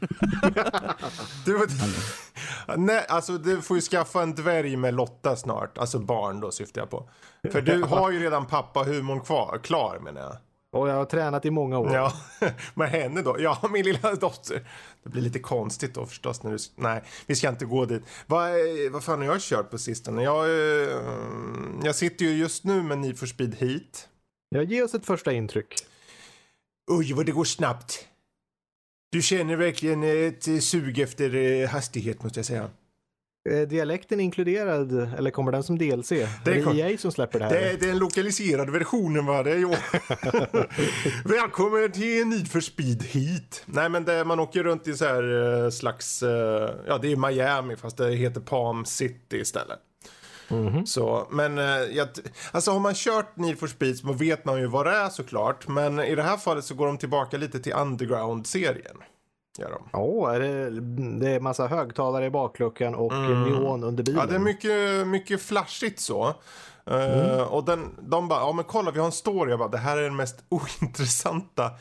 [1.46, 1.68] du,
[2.78, 5.78] nej, alltså du får ju skaffa en dvärg med Lotta snart.
[5.78, 7.10] Alltså barn då syftar jag på.
[7.52, 10.38] För du har ju redan pappa-humorn kvar, klar menar jag.
[10.76, 11.94] Och jag har tränat i många år.
[11.94, 12.14] Ja,
[12.74, 13.36] med henne då?
[13.40, 14.68] Ja, min lilla dotter.
[15.04, 16.58] Det blir lite konstigt då förstås när du...
[16.76, 18.04] Nej, vi ska inte gå dit.
[18.28, 20.24] Vad, eh, vad fan har jag kört på sistone?
[20.24, 20.98] Jag, eh,
[21.84, 24.10] jag sitter ju just nu med Need for Speed Heat.
[24.50, 25.76] Jag ger oss ett första intryck.
[26.92, 28.08] Oj, vad det går snabbt.
[29.12, 32.70] Du känner verkligen ett sug efter eh, hastighet måste jag säga.
[33.50, 36.10] Är dialekten inkluderad eller kommer den som DLC?
[36.10, 37.52] Det är kom- det EA som släpper det här?
[37.54, 39.44] Det är den lokaliserade versionen va?
[39.44, 39.68] Det är ju...
[41.26, 43.64] Välkommen till Need for Speed Heat.
[43.66, 47.16] Nej men det, man åker runt i så här eh, slags, eh, ja det är
[47.16, 49.80] Miami fast det heter Palm City istället.
[50.48, 50.86] Mhm.
[50.86, 52.08] Så, men eh, jag,
[52.52, 55.68] alltså har man kört Need for Speed så vet man ju vad det är såklart.
[55.68, 58.98] Men i det här fallet så går de tillbaka lite till Underground-serien.
[59.58, 60.36] Gör de.
[60.36, 60.70] Är det,
[61.20, 64.22] det är massa högtalare i bakluckan och neon under bilen.
[64.22, 64.34] Mm.
[64.34, 66.34] Ja, det är mycket, mycket flashigt så.
[66.86, 69.50] Eh, och den, de bara, ja men kolla vi har en story.
[69.50, 71.72] Jag bara, det här är den mest ointressanta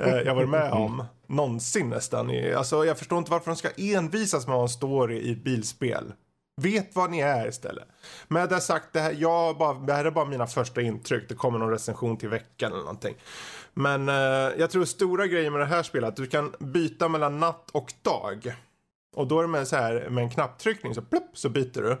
[0.00, 2.30] eh, jag varit med om någonsin nästan.
[2.56, 5.44] Alltså jag förstår inte varför de ska envisas med att ha en story i ett
[5.44, 6.12] bilspel.
[6.60, 7.88] Vet vad ni är istället.
[8.28, 11.28] Med det sagt, det här, jag bara, det här är bara mina första intryck.
[11.28, 13.14] Det kommer någon recension till veckan eller någonting.
[13.74, 14.14] Men eh,
[14.58, 17.92] jag tror stora grejer med det här spelet, att du kan byta mellan natt och
[18.02, 18.54] dag.
[19.16, 21.98] Och då är det med, så här, med en knapptryckning så plupp så byter du.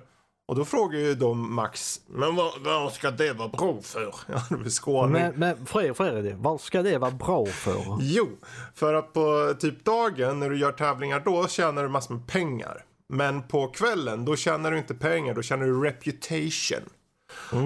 [0.48, 4.02] Och då frågar ju de Max, men vad, vad ska det vara bra för?
[4.28, 5.12] Ja, det är skåning.
[5.12, 7.96] Men, men Fredrik, Fredrik, vad ska det vara bra för?
[8.00, 8.28] Jo,
[8.74, 12.84] för att på typ dagen när du gör tävlingar då tjänar du massor med pengar.
[13.08, 16.88] Men på kvällen då tjänar du inte pengar, då tjänar du reputation.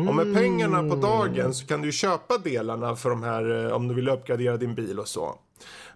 [0.09, 3.89] Och med pengarna på dagen så kan du köpa delarna för de här eh, om
[3.89, 5.39] du vill uppgradera din bil och så.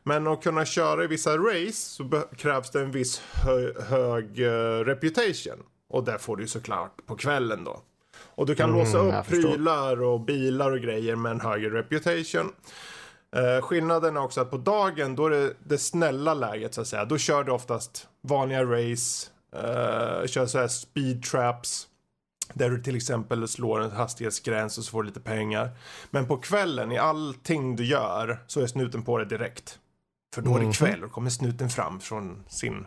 [0.03, 4.85] Men att kunna köra i vissa race så krävs det en viss hö- hög eh,
[4.85, 5.63] reputation.
[5.89, 7.81] Och det får du såklart på kvällen då.
[8.35, 12.53] Och du kan låsa upp prylar och bilar och grejer med en högre reputation.
[13.37, 16.87] Eh, skillnaden är också att på dagen då är det det snälla läget så att
[16.87, 17.05] säga.
[17.05, 21.87] Då kör du oftast vanliga race, eh, kör så här speed traps.
[22.55, 25.71] Där du till exempel slår en hastighetsgräns och så får du lite pengar.
[26.11, 29.79] Men på kvällen i allting du gör så är snuten på dig direkt.
[30.35, 32.87] För då är det kväll och kommer snuten fram från sin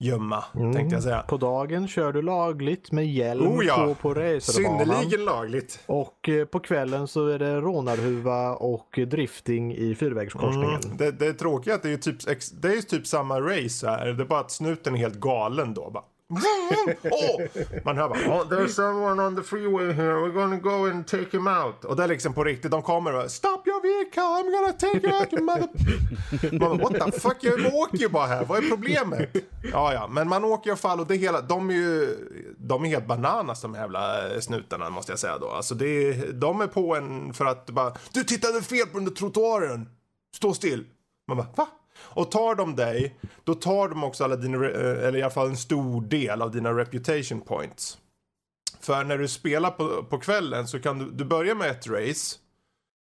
[0.00, 1.22] gömma tänkte jag säga.
[1.22, 3.76] På dagen kör du lagligt med hjälm Oh ja.
[3.76, 4.86] på, på racerbanan.
[4.86, 5.80] Synnerligen lagligt.
[5.86, 10.80] Och eh, på kvällen så är det rånarhuva och drifting i fyrvägskorsningen.
[10.84, 10.96] Mm.
[10.96, 12.16] Det, det är tråkiga är att det är typ,
[12.62, 14.06] det är typ samma race här.
[14.06, 15.90] Det är bara att snuten är helt galen då.
[15.90, 17.40] Bara oh!
[17.84, 21.36] Man hör bara oh, There's someone on the freeway here, we're gonna go and take
[21.36, 21.84] him out.
[21.84, 24.72] Och det är liksom på riktigt, de kommer och bara, Stop your vehicle, I'm gonna
[24.72, 25.68] take you out you mother...
[26.58, 29.36] Man bara, What the fuck, jag åker ju bara här, vad är problemet?
[29.72, 32.16] Ja, ja, men man åker i alla fall och det hela, de är ju,
[32.58, 35.50] de är helt bananas de jävla snutarna måste jag säga då.
[35.50, 39.14] Alltså det de är på en för att bara, du tittade fel på den där
[39.14, 39.88] trottoaren,
[40.36, 40.84] stå still.
[41.28, 41.68] Man bara, va?
[42.00, 45.48] Och tar de dig, då tar de också alla dina, eh, eller i alla fall
[45.48, 47.98] en stor del av dina reputation points.
[48.80, 52.36] För när du spelar på, på kvällen så kan du, du börja med ett race.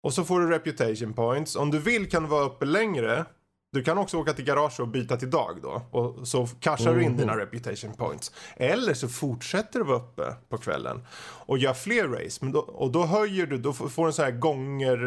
[0.02, 1.56] Och så får du reputation points.
[1.56, 3.24] Om du vill kan du vara uppe längre.
[3.72, 5.82] Du kan också åka till garage och byta till dag då.
[5.90, 8.32] Och så cashar du in dina reputation points.
[8.56, 11.06] Eller så fortsätter du vara uppe på kvällen.
[11.46, 12.46] Och gör fler race.
[12.46, 14.98] Då, och då höjer du, då får du en sån här gånger...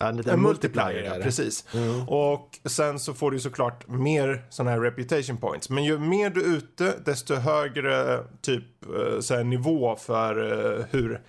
[0.00, 1.22] en en multiplier ja, det.
[1.24, 1.64] precis.
[2.06, 5.70] Och sen så får du såklart mer sådana här reputation points.
[5.70, 10.84] Men ju mer du är ute, desto högre typ eh, så här, nivå för eh,
[10.90, 11.20] hur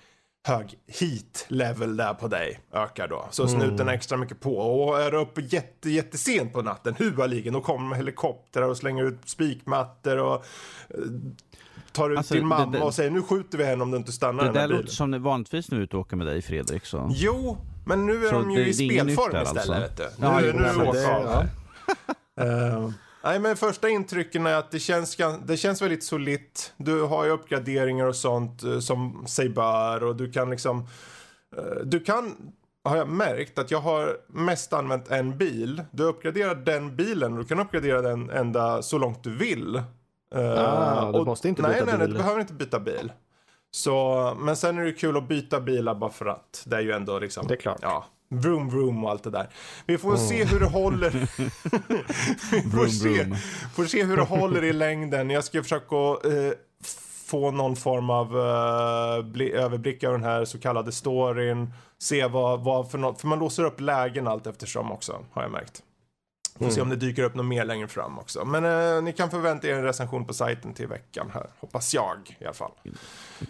[0.46, 3.26] hög heat level det är på dig ökar då.
[3.30, 4.56] Så snuten är extra mycket på.
[4.58, 9.18] Och är du uppe jätte, jättesent på natten, huvaligen, då kommer helikoptrar och slänger ut
[9.24, 10.44] spikmattor och eh,
[11.92, 13.96] tar ut Alltså, din det- mamma det- och säger nu skjuter vi henne om du
[13.96, 16.26] inte stannar Det där låter som det vanligtvis när du är ute och åker med
[16.26, 16.84] dig Fredrik.
[16.84, 17.10] Så.
[17.14, 17.56] Jo,
[17.88, 19.68] men nu är Så de ju det- i spelform där istället.
[19.68, 19.72] alltså?
[19.72, 20.08] Vet du.
[20.20, 21.28] Ja, nu, nu är det ja.
[21.28, 21.48] här.
[22.40, 22.90] Eh,
[23.24, 26.72] nej, men första intrycken är att det känns, det känns väldigt solitt.
[26.76, 30.86] Du har ju uppgraderingar och sånt eh, som sig bör och du kan liksom...
[31.56, 32.34] eh, du kan,
[32.84, 35.82] har jag märkt, att jag har mest använt en bil.
[35.90, 39.82] Du uppgraderar den bilen och du kan uppgradera den ända så långt du vill.
[40.34, 42.14] Ah, du och- måste inte nej, byta nej, nej, bil.
[42.14, 43.12] du behöver inte byta bil.
[43.70, 46.62] Så, men sen är det kul att byta bilar bara för att.
[46.66, 47.46] Det är ju ändå liksom...
[47.46, 47.78] Det är klart.
[47.82, 49.48] Ja, vroom vroom och allt det där.
[49.86, 51.10] Vi får se hur det håller.
[52.52, 53.36] Vi får, se,
[53.74, 55.30] får se hur det håller i längden.
[55.30, 56.52] Jag ska försöka eh,
[57.26, 61.72] få någon form av eh, bli, överblick över den här så kallade storyn.
[61.98, 65.50] Se vad, vad för något, för man låser upp lägen allt eftersom också, har jag
[65.50, 65.82] märkt.
[66.58, 68.44] Får se om det dyker upp något mer längre fram också.
[68.44, 68.64] Men
[68.96, 71.46] eh, ni kan förvänta er en recension på sajten till veckan här.
[71.60, 72.70] Hoppas jag i alla fall.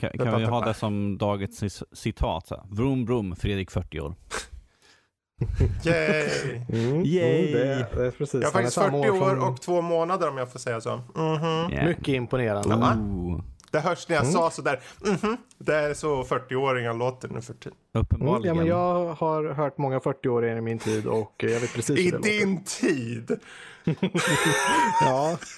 [0.00, 2.50] Kan, kan vi ha det som dagens citat?
[2.50, 2.62] Här.
[2.70, 4.14] Vroom vroom, Fredrik 40 år.
[5.84, 6.62] Yay!
[6.68, 7.52] Mm, Yay.
[7.52, 8.34] mm, det, det är precis.
[8.34, 10.80] Jag är Han faktiskt samma 40 år som- och två månader om jag får säga
[10.80, 10.96] så.
[11.14, 11.72] Mhm.
[11.72, 11.86] Yeah.
[11.88, 12.68] Mycket imponerande.
[12.68, 12.96] Ja.
[13.70, 14.80] Det hörs när jag sa sådär.
[15.00, 15.36] Mhm.
[15.58, 17.72] Det är så 40-åringar låter nu för tiden.
[17.72, 18.56] Mm, ja, uppenbarligen.
[18.56, 22.10] men jag har hört många 40-åringar i min tid och jag vet precis I hur
[22.10, 22.30] det låter.
[22.30, 23.40] din tid.
[25.00, 25.38] Ja,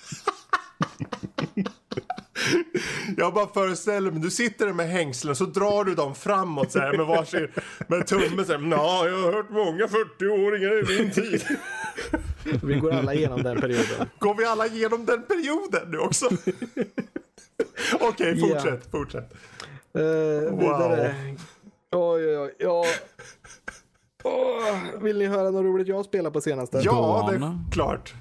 [3.16, 6.78] Jag bara föreställer mig, du sitter där med hängslen så drar du dem framåt så
[6.78, 7.48] här med varsin,
[7.88, 8.58] med tummen så här.
[8.58, 11.42] Nå, jag har hört många 40-åringar i min tid.
[12.62, 14.08] vi går alla igenom den perioden.
[14.18, 16.28] Går vi alla igenom den perioden nu också?
[18.00, 19.34] Okej, fortsätt, fortsätt.
[19.98, 21.14] Uh, vidare.
[21.92, 22.54] Oj, oj, oj.
[22.58, 22.84] Ja.
[24.22, 26.78] Åh, vill ni höra något roligt jag spelar på senaste?
[26.78, 28.14] Ja, det är klart.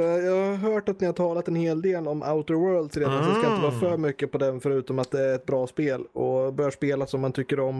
[0.00, 3.24] Eh, Jag har hört att ni har talat en hel del om Outer Worlds redan,
[3.24, 5.66] så jag ska inte vara för mycket på den förutom att det är ett bra
[5.66, 7.78] spel och bör spelas om man tycker om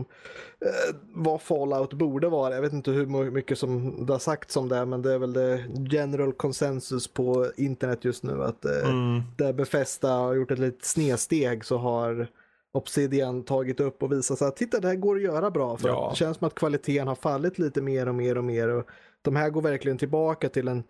[0.61, 2.55] eh, vad Fallout borde vara.
[2.55, 5.18] Jag vet inte hur my- mycket som det har sagts om det, men det är
[5.18, 9.22] väl det general consensus på internet just nu att eh, Mm.
[9.38, 12.27] där Befästa har gjort ett litet snedsteg så har
[12.75, 15.77] Obsidian tagit upp och visat att titta det här går att göra bra.
[15.77, 16.09] För Ja.
[16.11, 18.68] det känns som att kvaliteten har fallit lite mer och mer och mer.
[18.68, 18.87] Och
[19.22, 20.83] de här går verkligen tillbaka till en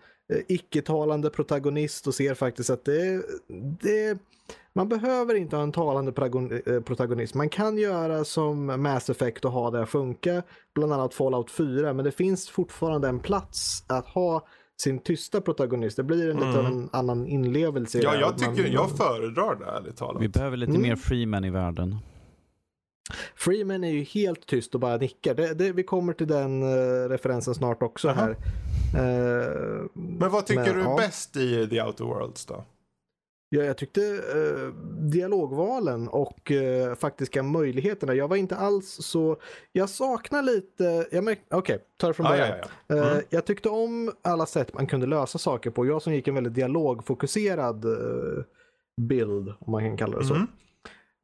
[0.48, 3.22] icke-talande protagonist och ser faktiskt att det,
[3.80, 4.18] det
[4.74, 6.12] man behöver inte ha en talande
[6.66, 7.34] eh, protagonist.
[7.34, 10.42] Man kan göra som Mass Effect och ha det funka,
[10.74, 14.46] bland annat Fallout 4, men det finns fortfarande en plats att ha
[14.82, 15.96] sin tysta protagonist.
[15.96, 17.98] Det blir en lite av en annan inlevelse.
[18.02, 20.22] Ja, jag Man- tycker, jag föredrar det ärligt talat.
[20.22, 20.82] Vi behöver lite Mm.
[20.82, 21.96] mer Freeman i världen.
[23.34, 25.34] Freeman är ju helt tyst och bara nickar.
[25.34, 28.36] Det, det, vi kommer till den eh, referensen snart också här.
[28.94, 30.96] Eh, Men vad tycker men, du ja.
[30.96, 32.64] bäst i The Outer Worlds då?
[33.54, 34.68] Ja, jag tyckte eh,
[35.10, 38.14] dialogvalen och eh, faktiska möjligheterna.
[38.14, 39.36] Jag var inte alls så...
[39.72, 41.06] Jag saknar lite...
[41.50, 42.48] Okej, ta det från Ah, början.
[42.48, 42.96] ja, ja.
[42.96, 43.22] Eh, Mm.
[43.30, 45.86] Jag tyckte om alla sätt man kunde lösa saker på.
[45.86, 48.44] Jag som gick en väldigt dialogfokuserad eh,
[49.00, 50.34] bild, om man kan kalla det så.
[50.34, 50.46] Mm.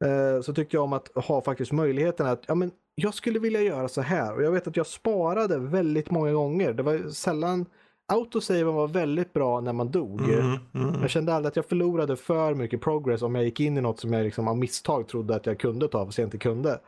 [0.05, 3.61] Eh, så tyckte jag om att ha faktiskt möjligheten att ja, men jag skulle vilja
[3.61, 4.35] göra så här.
[4.35, 6.73] Och jag vet att jag sparade väldigt många gånger.
[6.73, 7.65] Det var sällan...
[8.11, 10.21] Autosaven var väldigt bra när man dog.
[10.21, 11.01] Mm, mm.
[11.01, 13.99] Jag kände aldrig att jag förlorade för mycket progress om jag gick in i något
[13.99, 16.79] som jag liksom av misstag trodde att jag kunde ta fast jag inte kunde.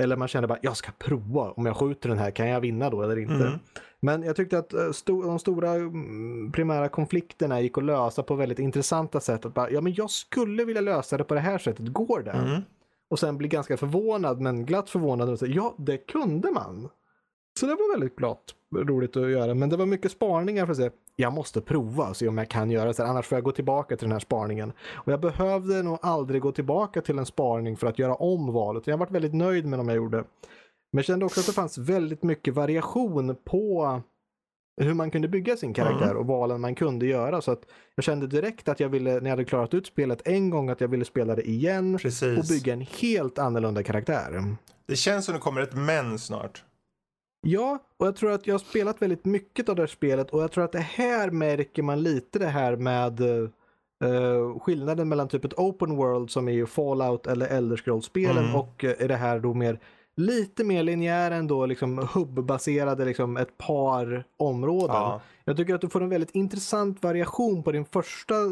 [0.00, 1.50] Eller man kände bara, jag ska prova.
[1.50, 3.34] Om jag skjuter den här, kan jag vinna då eller inte?
[3.34, 3.58] Mm.
[4.00, 8.34] Men jag tyckte att eh, sto- de stora mm, primära konflikterna gick att lösa på
[8.34, 9.46] väldigt intressanta sätt.
[9.46, 12.30] Att bara, ja, men jag skulle vilja lösa det på det här sättet, går det?
[12.30, 12.60] Mm.
[13.10, 16.88] Och sen bli ganska förvånad, men glatt förvånad och säga, ja, det kunde man.
[17.60, 18.44] Så det var väldigt glatt,
[18.76, 19.54] roligt att göra.
[19.54, 22.48] Men det var mycket sparningar för att säga, jag måste prova och se om jag
[22.48, 24.72] kan göra så här, annars får jag gå tillbaka till den här sparningen.
[24.94, 28.86] Och jag behövde nog aldrig gå tillbaka till en sparning för att göra om valet.
[28.86, 30.24] Jag har varit väldigt nöjd med de jag gjorde.
[30.92, 34.00] Men jag kände också att det fanns väldigt mycket variation på
[34.80, 37.40] hur man kunde bygga sin karaktär och valen man kunde göra.
[37.40, 37.62] Så att
[37.94, 40.80] jag kände direkt att jag ville, när jag hade klarat ut spelet en gång, att
[40.80, 42.48] jag ville spela det igen och Precis.
[42.48, 44.54] bygga en helt annorlunda karaktär.
[44.86, 46.64] Det känns som det kommer ett men snart.
[47.46, 50.42] Ja, och jag tror att jag har spelat väldigt mycket av det här spelet och
[50.42, 55.44] jag tror att det här märker man lite det här med eh, skillnaden mellan typ
[55.44, 58.56] ett open world som är ju Fallout eller Elder Scrolls-spelen Mm.
[58.56, 59.80] och eh, är det här då mer
[60.16, 64.96] lite mer linjär ändå, liksom hubb-baserade liksom ett par områden.
[64.96, 65.20] Ja.
[65.44, 68.50] Jag tycker att du får en väldigt intressant variation på din första eh,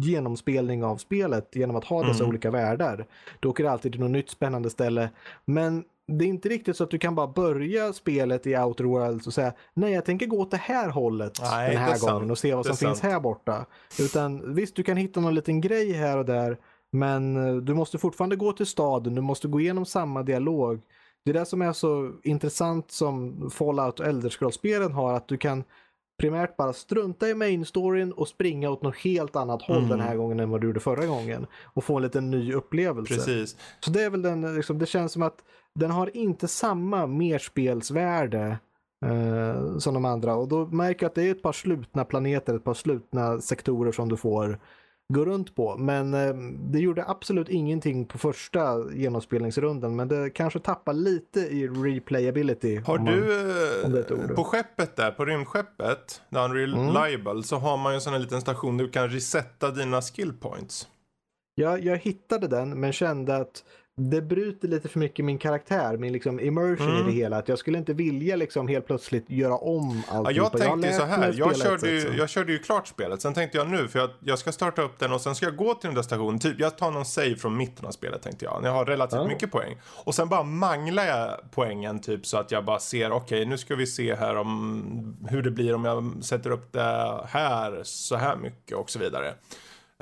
[0.00, 2.28] genomspelning av spelet genom att ha dessa Mm.
[2.28, 3.06] olika världar.
[3.40, 5.10] Du åker alltid till något nytt spännande ställe.
[5.44, 9.26] Men det är inte riktigt så att du kan bara börja spelet i Outer Worlds
[9.26, 12.30] och säga nej jag tänker gå åt det här hållet Nej, den här gången sant.
[12.30, 13.12] och se vad som finns sant.
[13.12, 13.66] här borta.
[14.00, 16.58] Utan visst du kan hitta någon liten grej här och där
[16.92, 20.80] men eh, du måste fortfarande gå till staden, du måste gå igenom samma dialog.
[21.24, 25.36] Det är det som är så intressant som Fallout och Elder Scrolls-spelen har, att du
[25.36, 25.64] kan
[26.20, 29.88] primärt bara strunta i main storyn och springa åt något helt annat håll Mm.
[29.88, 31.46] den här gången än vad du gjorde förra gången.
[31.74, 33.14] Och få en liten ny upplevelse.
[33.14, 33.56] Precis.
[33.80, 38.58] Så det är väl den, liksom, det känns som att den har inte samma merspelsvärde
[39.04, 40.34] eh, som de andra.
[40.36, 43.92] Och då märker jag att det är ett par slutna planeter, ett par slutna sektorer
[43.92, 44.58] som du får
[45.14, 45.76] gå runt på.
[45.76, 46.34] Men eh,
[46.72, 49.96] det gjorde absolut ingenting på första genomspelningsrundan.
[49.96, 52.76] Men det kanske tappar lite i replayability.
[52.76, 57.94] Har man- du, eh, på skeppet där, på rymdskeppet, The Unreliable, så har man ju
[57.94, 60.88] en sån här liten station där du kan resetta dina skill points.
[61.54, 63.64] Jag, jag hittade den men kände att
[64.00, 67.00] det bryter lite för mycket min karaktär, min liksom immersion Mm.
[67.02, 67.36] i det hela.
[67.38, 70.36] Att jag skulle inte vilja liksom helt plötsligt göra om Ja, allting.
[70.36, 73.22] jag tänkte ju så här, jag körde, ju, jag körde ju klart spelet.
[73.22, 75.56] Sen tänkte jag nu, för jag, jag ska starta upp den och sen ska jag
[75.56, 76.38] gå till den där stationen.
[76.40, 78.62] Typ, jag tar någon save från mitten av spelet tänkte jag.
[78.62, 79.26] När jag har relativt Ja.
[79.28, 79.76] mycket poäng.
[80.04, 83.74] Och sen bara manglar jag poängen typ så att jag bara ser, okej nu ska
[83.74, 88.36] vi se här om hur det blir om jag sätter upp det här så här
[88.36, 89.34] mycket och så vidare.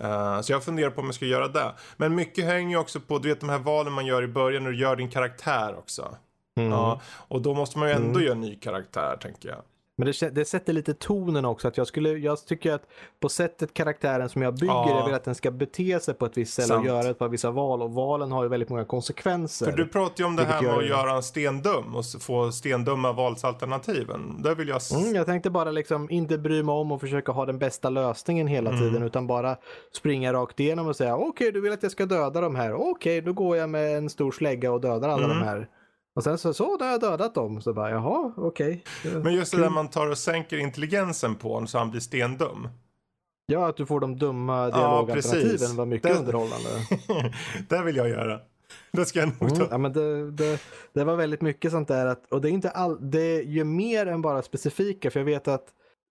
[0.03, 1.73] Eh, så jag funderar på om jag ska göra det.
[1.97, 4.65] Men mycket hänger ju också på, du vet de här valen man gör i början
[4.65, 6.17] när du gör din karaktär också.
[6.61, 6.71] Mm.
[6.73, 8.23] Ja, och då måste man ju ändå Mm.
[8.23, 9.63] göra en ny karaktär tänker jag.
[9.99, 11.69] Men det, det sätter lite tonen också.
[11.69, 12.83] Att jag, skulle, jag tycker att
[13.21, 14.99] på sättet karaktären som jag bygger, Ja.
[14.99, 17.29] jag vill att den ska bete sig på ett visst sätt och göra ett par
[17.29, 17.83] vissa val.
[17.83, 19.67] Och valen har ju väldigt många konsekvenser.
[19.67, 22.53] För du pratar ju om det här med att gör- göra en stendum och få
[22.53, 24.43] stendumma valsalternativen.
[24.43, 24.81] Där vill jag...
[24.95, 28.47] Mm, jag tänkte bara liksom inte bry mig om och försöka ha den bästa lösningen
[28.47, 28.83] hela Mm.
[28.83, 29.57] tiden utan bara
[29.93, 32.73] springa rakt igenom och säga okej du vill att jag ska döda de här.
[32.91, 35.39] Okej då går jag med en stor slägga och dödar alla Mm.
[35.39, 35.69] de här.
[36.17, 37.61] Och sen så, så då har jag dödat dem.
[37.61, 38.85] Så bara jaha okej.
[39.23, 42.69] Men just det där man tar och sänker intelligensen på honom så han blir stendum.
[43.47, 46.69] Ja att du får de dumma dialogalternativen var mycket Det- underhållande.
[47.69, 48.41] det vill jag göra.
[48.93, 49.67] Det ska jag nog Mm, ta.
[49.71, 50.61] ja, men det, det,
[50.93, 52.07] det var väldigt mycket sånt där.
[52.07, 55.11] Att, och det är inte all, det är ju mer än bara specifika.
[55.11, 55.65] För jag vet att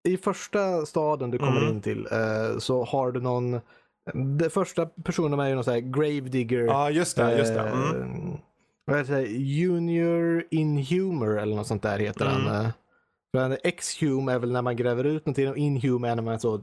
[0.07, 1.69] i första staden du kommer Mm.
[1.69, 3.59] in till eh, så har du någon.
[4.37, 6.59] Det första personen är ju någon sån här gravedigger.
[6.61, 7.37] Ja, just det.
[7.37, 7.59] Just det.
[7.61, 8.37] Mm.
[8.85, 9.27] Vad heter det?
[9.27, 12.45] Junior Inhumer eller något sånt där heter Mm.
[12.47, 12.65] han.
[12.65, 12.71] eh.
[13.35, 16.61] För Exhume är väl när man gräver ut någonting och inhume är när man så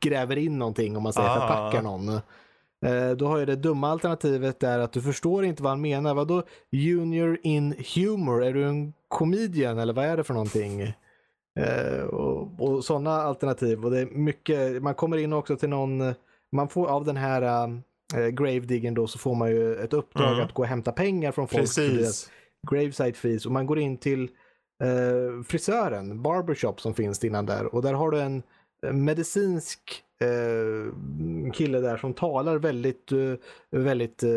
[0.00, 1.34] gräver in någonting om man säger Ah.
[1.40, 2.08] förpackar någon.
[2.86, 6.14] Eh, Då har ju det dumma alternativet där att du förstår inte vad han menar.
[6.14, 8.44] Vadå junior in humor?
[8.44, 10.80] Är du en comedian eller vad är det för någonting?
[11.60, 13.84] Eh, och, och sådana alternativ.
[13.84, 16.14] Och det är mycket, man kommer in också till någon,
[16.52, 17.42] man får av den här
[18.14, 20.44] äh, Gravediggen då så får man ju ett uppdrag Mm.
[20.44, 22.30] att gå och hämta pengar från folk Precis.
[22.70, 24.22] gravesite fees och man går in till
[24.84, 28.42] eh, frisören, barbershop som finns innan där och där har du en
[28.86, 33.18] eh, medicinsk eh, kille där som talar väldigt, eh,
[33.70, 34.30] väldigt eh,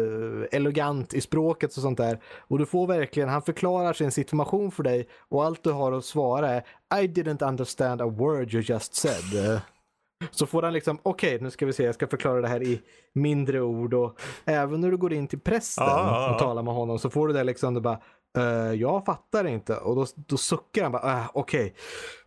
[0.52, 2.20] elegant i språket och sånt där.
[2.38, 6.06] Och du får verkligen, han förklarar sin situation för dig och allt du har att
[6.06, 6.64] svara är
[7.04, 9.62] I didn't understand a word you just said.
[10.32, 12.82] Så får han liksom, okej nu ska vi se, jag ska förklara det här i
[13.14, 16.34] mindre ord och även när du går in till prästen ja.
[16.34, 18.00] och talar med honom så får du det liksom, du bara,
[18.38, 21.74] "Eh, jag fattar inte och då, då suckar han bara, ah, okej,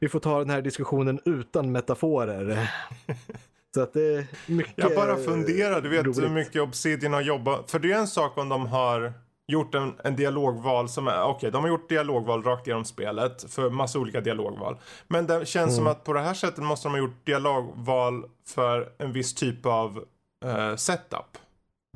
[0.00, 2.70] vi får ta den här diskussionen utan metaforer.
[3.74, 6.30] Så att det är mycket Jag bara funderar, du vet hur roligt.
[6.32, 7.70] mycket Obsidian har jobbat.
[7.70, 9.12] För det är en sak om de har
[9.46, 13.70] gjort en, en dialogval som är, okej de har gjort dialogval rakt igenom spelet för
[13.70, 14.78] massa olika dialogval.
[15.08, 18.92] Men det känns som att på det här sättet måste de ha gjort dialogval för
[18.98, 20.04] en viss typ av
[20.44, 21.38] eh, setup.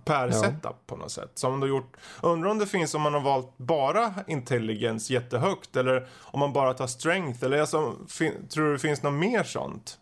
[0.05, 0.33] Per Ja.
[0.33, 1.31] setup på något sätt.
[1.35, 1.97] Som de har gjort.
[2.23, 6.75] Undrar om det finns om man har valt bara intelligens jättehögt eller om man bara
[6.75, 9.99] tar strength eller alltså, fin, tror du det finns något mer sånt?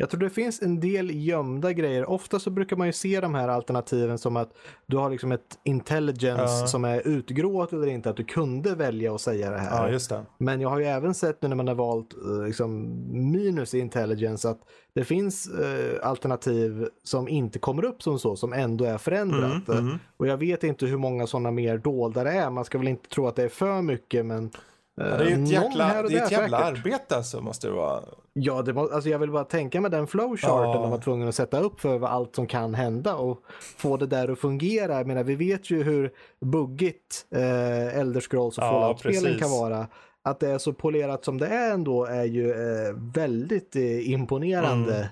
[0.00, 2.10] Jag tror det finns en del gömda grejer.
[2.10, 4.52] Ofta så brukar man ju se de här alternativen som att
[4.86, 6.66] du har liksom ett intelligence Ja.
[6.66, 9.88] som är utgråt eller inte, att du kunde välja att säga det här.
[9.92, 10.26] Just det.
[10.38, 12.86] Men jag har ju även sett nu när man har valt eh, liksom,
[13.32, 14.60] minus i intelligence att
[14.92, 19.68] det finns eh, alternativ som inte kommer upp som så, som ändå är förändrat.
[19.68, 19.98] Mm, mm.
[20.16, 22.50] Och jag vet inte hur många sådana mer dolda det är.
[22.50, 24.50] Man ska väl inte tro att det är för mycket, men
[24.98, 27.72] Ja, det är ett jäkla, här och det är ett jävla arbete alltså, måste det
[27.72, 28.02] vara.
[28.32, 30.74] Ja, det må, alltså jag vill bara tänka med den flowcharten Ja.
[30.74, 33.42] de var tvungna att sätta upp för allt som kan hända och
[33.76, 34.94] få det där att fungera.
[34.96, 39.86] Jag menar, vi vet ju hur buggigt eh, Elder Scrolls och Ja, Fallout-spelen kan vara.
[40.22, 45.10] Att det är så polerat som det är ändå är ju eh, väldigt eh, imponerande.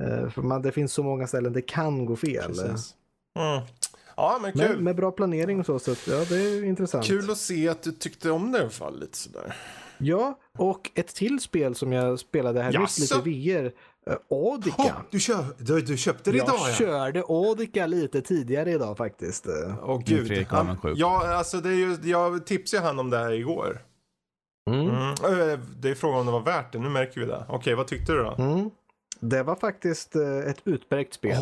[0.00, 2.52] Eh, för man, det finns så många ställen det kan gå fel.
[3.38, 3.60] Mm.
[4.18, 4.60] Ja, men kul.
[4.74, 7.04] Men med bra planering och så, så att, ja, det är intressant.
[7.04, 9.54] Kul att se att du tyckte om det i alla fall lite sådär.
[9.98, 13.22] Ja, och ett till spel som jag spelade här nyss, Jaså?
[13.24, 13.72] lite VR,
[14.10, 14.96] eh, Audica.
[15.10, 16.74] du, kör, du, du köpte det Jag idag ja.
[16.74, 19.46] körde Audica lite tidigare idag faktiskt.
[19.82, 20.26] Åh Nu gud.
[20.26, 20.98] Fredrik Han- avundsjuk.
[20.98, 23.78] ja, alltså det är ju, jag tipsade han om det här igår.
[24.70, 24.88] Mm.
[24.88, 25.10] Mm.
[25.50, 27.44] Eh, Det är frågan om det var värt det, nu märker vi det.
[27.48, 28.34] Okej, vad tyckte du då?
[28.38, 28.70] Mm.
[29.20, 31.36] Det var faktiskt eh, ett utmärkt spel.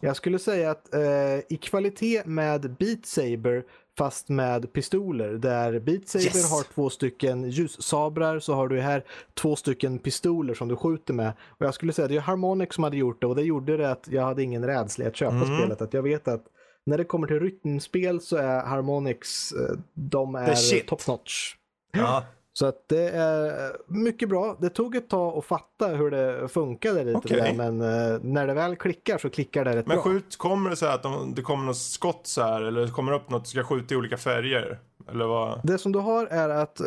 [0.00, 1.00] Jag skulle säga att eh,
[1.48, 3.64] i kvalitet med Beat Saber
[3.98, 5.28] fast med pistoler.
[5.32, 6.50] Där Beat Saber Yes!
[6.50, 11.32] har två stycken ljussabrar så har du här två stycken pistoler som du skjuter med.
[11.48, 13.76] Och jag skulle säga att det är Harmonix som hade gjort det och det gjorde
[13.76, 15.58] det att jag hade ingen rädsla att köpa Mm.
[15.58, 15.82] spelet.
[15.82, 16.44] Att jag vet att
[16.86, 21.54] när det kommer till rytmspel så är Harmonix, eh, de är top notch.
[21.92, 22.24] Ja.
[22.60, 24.56] Så att det är mycket bra.
[24.60, 27.54] Det tog ett tag att fatta hur det funkade lite Okej.
[27.56, 30.02] där, men eh, när det väl klickar så klickar det rätt Men bra.
[30.04, 32.90] skjut, kommer det så här att de, det kommer något skott så här eller det
[32.90, 34.78] kommer upp något du ska skjuta i olika färger?
[35.10, 35.60] Eller vad?
[35.64, 36.86] Det som du har är att eh,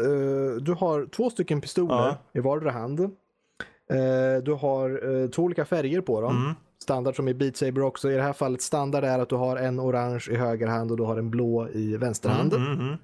[0.61, 2.17] du har två stycken pistoler Ja.
[2.33, 2.99] i vardera hand.
[2.99, 6.37] Eh, du har eh, två olika färger på dem.
[6.37, 6.53] Mm.
[6.81, 8.11] Standard som i Beat Saber också.
[8.11, 10.97] I det här fallet standard är att du har en orange i höger hand och
[10.97, 12.53] du har en blå i vänster hand.
[12.53, 12.97] Mm, mm, mm.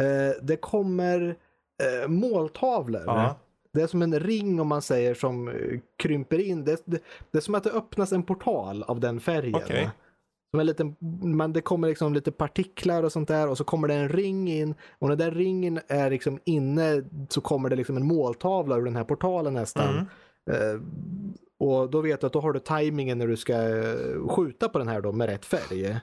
[0.00, 1.36] Eh, det kommer
[1.82, 3.02] eh, måltavlor.
[3.06, 3.36] Ja.
[3.72, 5.54] Det är som en ring om man säger som eh,
[5.96, 6.64] krymper in.
[6.64, 9.54] Det, det, det är som att det öppnas en portal av den färgen.
[9.54, 9.90] Okej.
[10.50, 13.88] Som en liten, man, det kommer liksom lite partiklar och sånt där och så kommer
[13.88, 17.96] det en ring in och när den ringen är liksom inne så kommer det liksom
[17.96, 19.94] en måltavla ur den här portalen nästan.
[19.94, 20.06] Mm.
[20.50, 20.80] Eh,
[21.58, 24.78] och då vet du att då har du tajmingen när du ska eh, skjuta på
[24.78, 26.00] den här då med rätt färg.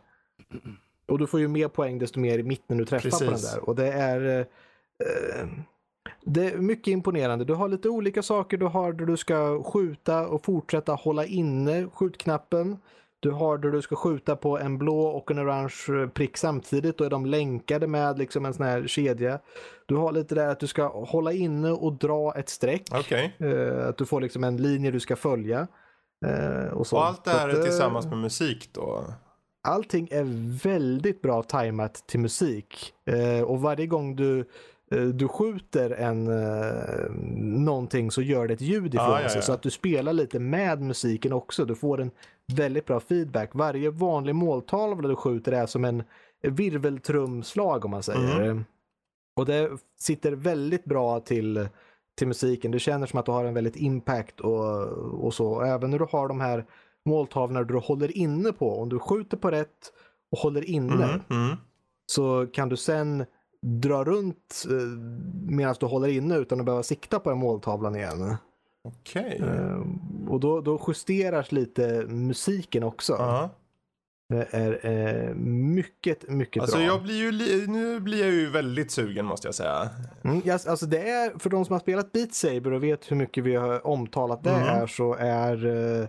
[1.07, 3.53] Och du får ju mer poäng desto mer i mitten du träffar på den Precis.
[3.53, 3.69] där.
[3.69, 4.45] Och det är eh,
[6.25, 7.45] det är mycket imponerande.
[7.45, 11.87] Du har lite olika saker du har där du ska skjuta och fortsätta hålla inne
[11.93, 12.77] skjutknappen.
[13.19, 16.97] Du har där du ska skjuta på en blå och en orange prick samtidigt.
[16.97, 19.39] Då är de länkade med liksom en sån här kedja.
[19.85, 22.83] Du har lite där att du ska hålla inne och dra ett streck.
[22.91, 23.35] Okej.
[23.39, 25.67] Eh, att du får liksom en linje du ska följa.
[26.25, 26.95] Eh, och, så.
[26.95, 29.05] Och allt det här är eh, tillsammans med musik då?
[29.67, 30.23] Allting är
[30.63, 32.93] väldigt bra tajmat till musik.
[33.05, 34.45] Eh, och varje gång du, eh,
[35.01, 37.09] du skjuter en, eh,
[37.63, 39.37] någonting så gör det ett ljud ifrån Ah, ja, sig.
[39.37, 39.41] ja.
[39.41, 41.65] Så att du spelar lite med musiken också.
[41.65, 42.11] Du får en
[42.53, 43.49] väldigt bra feedback.
[43.53, 46.03] Varje vanlig måltavla du skjuter är som en
[46.41, 48.41] virveltrumslag om man säger.
[48.41, 48.65] Mm.
[49.35, 51.67] Och det sitter väldigt bra till
[52.17, 52.71] till musiken.
[52.71, 54.87] Det känns som att du har en väldigt impact och,
[55.25, 55.61] och så.
[55.61, 56.65] Även när du har de här
[57.05, 58.81] måltavlorna du håller inne på.
[58.81, 59.93] Om du skjuter på rätt
[60.31, 61.57] och håller inne Mm, mm.
[62.05, 63.25] så kan du sen
[63.65, 64.75] dra runt eh,
[65.47, 68.35] medan du håller inne utan att behöva sikta på den måltavlan igen.
[68.83, 69.41] Okej.
[69.47, 69.79] Eh,
[70.27, 73.13] och då, då justeras lite musiken också.
[73.19, 73.49] Ja.
[74.29, 74.79] Det är
[75.29, 76.85] eh, mycket, mycket Alltså bra.
[76.85, 79.89] jag blir ju, nu blir jag ju väldigt sugen måste jag säga.
[80.23, 83.15] Mm, yes, alltså det är, för de som har spelat Beat Saber och vet hur
[83.15, 84.67] mycket vi har omtalat det Mm.
[84.67, 86.07] är så är eh,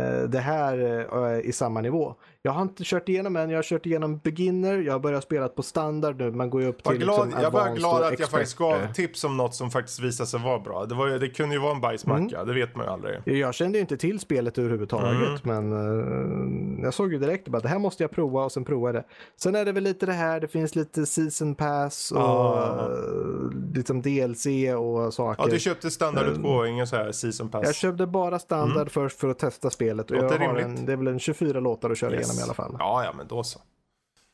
[0.00, 2.14] eh, det här eh, i samma nivå.
[2.42, 5.48] Jag har inte kört igenom än, jag har kört igenom beginner, jag har börjat spela
[5.48, 8.28] på standard nu, man går ju upp till glad, liksom jag var glad att jag
[8.30, 10.84] faktiskt gav tips om något som faktiskt visade sig vara bra.
[10.86, 12.46] Det, var, det kunde ju vara en bajsmacka, Mm.
[12.48, 13.20] det vet man ju aldrig.
[13.24, 17.68] Jag kände ju inte till spelet överhuvudtaget men eh, jag såg ju direkt att det
[17.68, 19.08] här måste jag prova och sen provade jag det.
[19.36, 22.88] Sen är det väl lite det här, det finns lite season pass och Ah.
[22.90, 24.46] eh, liksom DLC
[24.78, 25.42] och saker.
[25.44, 27.62] Ja, du köpte standardutgåva, ingen så här season pass.
[27.64, 30.48] Jag köpte bara standard först för att testa spelet och jag Mm.
[30.48, 30.78] Har rimligt.
[30.78, 32.20] en, det är väl en 24 låtar att köra Yes.
[32.20, 32.76] igenom i alla fall.
[32.78, 33.60] Ja, ja, men då så.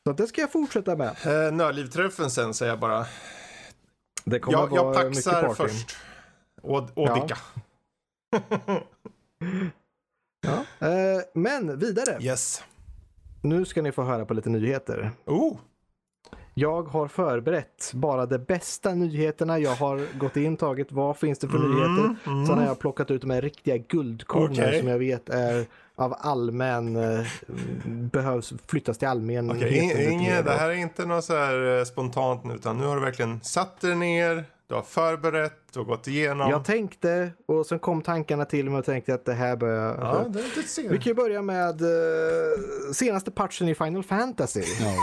[0.07, 1.07] Så det ska jag fortsätta med.
[1.25, 3.05] Eh, Nördlivträffen sen säger jag bara.
[4.25, 5.97] Det kommer Jag, att vara jag paxar först.
[6.61, 7.15] Och, och Ja.
[7.15, 7.37] Dicka.
[10.41, 10.87] Ja.
[10.87, 12.17] Eh, men vidare.
[12.23, 12.63] Yes.
[13.41, 15.11] Nu ska ni få höra på lite nyheter.
[15.25, 15.57] Oh,
[16.53, 19.59] Jag har förberett bara de bästa nyheterna.
[19.59, 22.15] Jag har gått in tagit vad finns det för Mm, nyheter.
[22.31, 22.45] mm.
[22.45, 24.79] Sen har jag plockat ut de här riktiga guldkornen Okej.
[24.79, 25.65] som jag vet är
[25.97, 27.27] av allmän, eh,
[28.11, 29.51] behövs flyttas till allmänheten.
[29.51, 29.85] okej.
[29.85, 30.35] Okay.
[30.37, 30.43] då.
[30.43, 33.41] Det här är inte något så här eh, spontant nu, utan nu har du verkligen
[33.43, 36.49] satt dig ner, du har förberett, du har gått igenom.
[36.49, 39.99] Jag tänkte och sen kom tankarna till mig och tänkte att det här bör jag...
[39.99, 40.89] Ja, det, det ser.
[40.89, 41.87] Vi kan ju börja med uh,
[42.93, 44.61] senaste patchen i Final Fantasy.
[44.61, 44.97] Oh dear.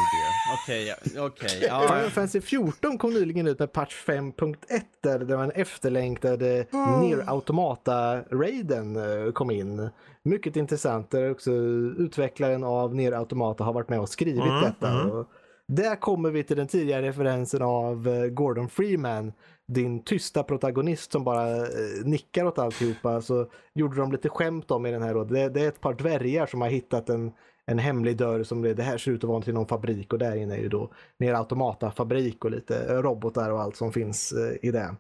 [0.63, 1.67] Okej, ja, okej.
[1.69, 1.89] ja.
[1.89, 4.57] Final Fantasy 14 kom nyligen ut med patch 5.1
[5.03, 9.91] där det var en efterlängtad uh, Nier Automata-raiden eh, kom in.
[10.25, 11.51] Mycket intressant, där också
[11.99, 14.89] utvecklaren av Nier Automata har varit med och skrivit Mm, detta.
[14.89, 15.11] mm.
[15.11, 15.27] Och
[15.69, 19.33] där kommer vi till den tidigare referensen av eh, Gordon Freeman,
[19.69, 21.65] din tysta protagonist som bara eh,
[22.05, 23.21] nickar åt alltihopa.
[23.21, 25.25] Så gjorde de lite skämt om i den här.
[25.25, 27.33] Det, det är ett par dvärgar som har hittat en,
[27.67, 30.19] en hemlig dörr som det, det här ser ut att vara till någon fabrik och
[30.19, 34.69] där inne är ju då Nier Automata-fabrik och lite robotar och allt som finns eh,
[34.69, 34.95] i det.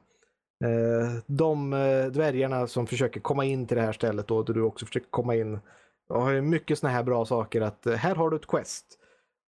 [0.64, 4.62] Eh, de eh, dvärgarna som försöker komma in till det här stället då, där du
[4.62, 5.58] också försöker komma in,
[6.08, 8.86] har ju mycket sådana här bra saker att eh, här har du ett quest.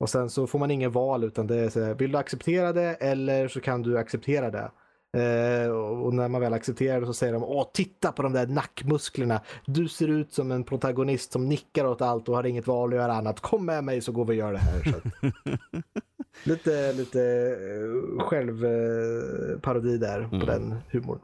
[0.01, 2.73] Och sen så får man ingen val utan det är så här, vill du acceptera
[2.73, 4.71] det eller så kan du acceptera det.
[5.17, 8.47] Eh, och när man väl accepterar det så säger de åh titta på de där
[8.47, 9.41] nackmusklerna.
[9.67, 12.97] Du ser ut som en protagonist som nickar åt allt och har inget val att
[12.99, 13.41] göra annat.
[13.41, 14.83] Kom med mig så går vi och gör det här.
[16.45, 20.47] Lite lite eh, självparodi där på Mm.
[20.47, 21.19] den humorn.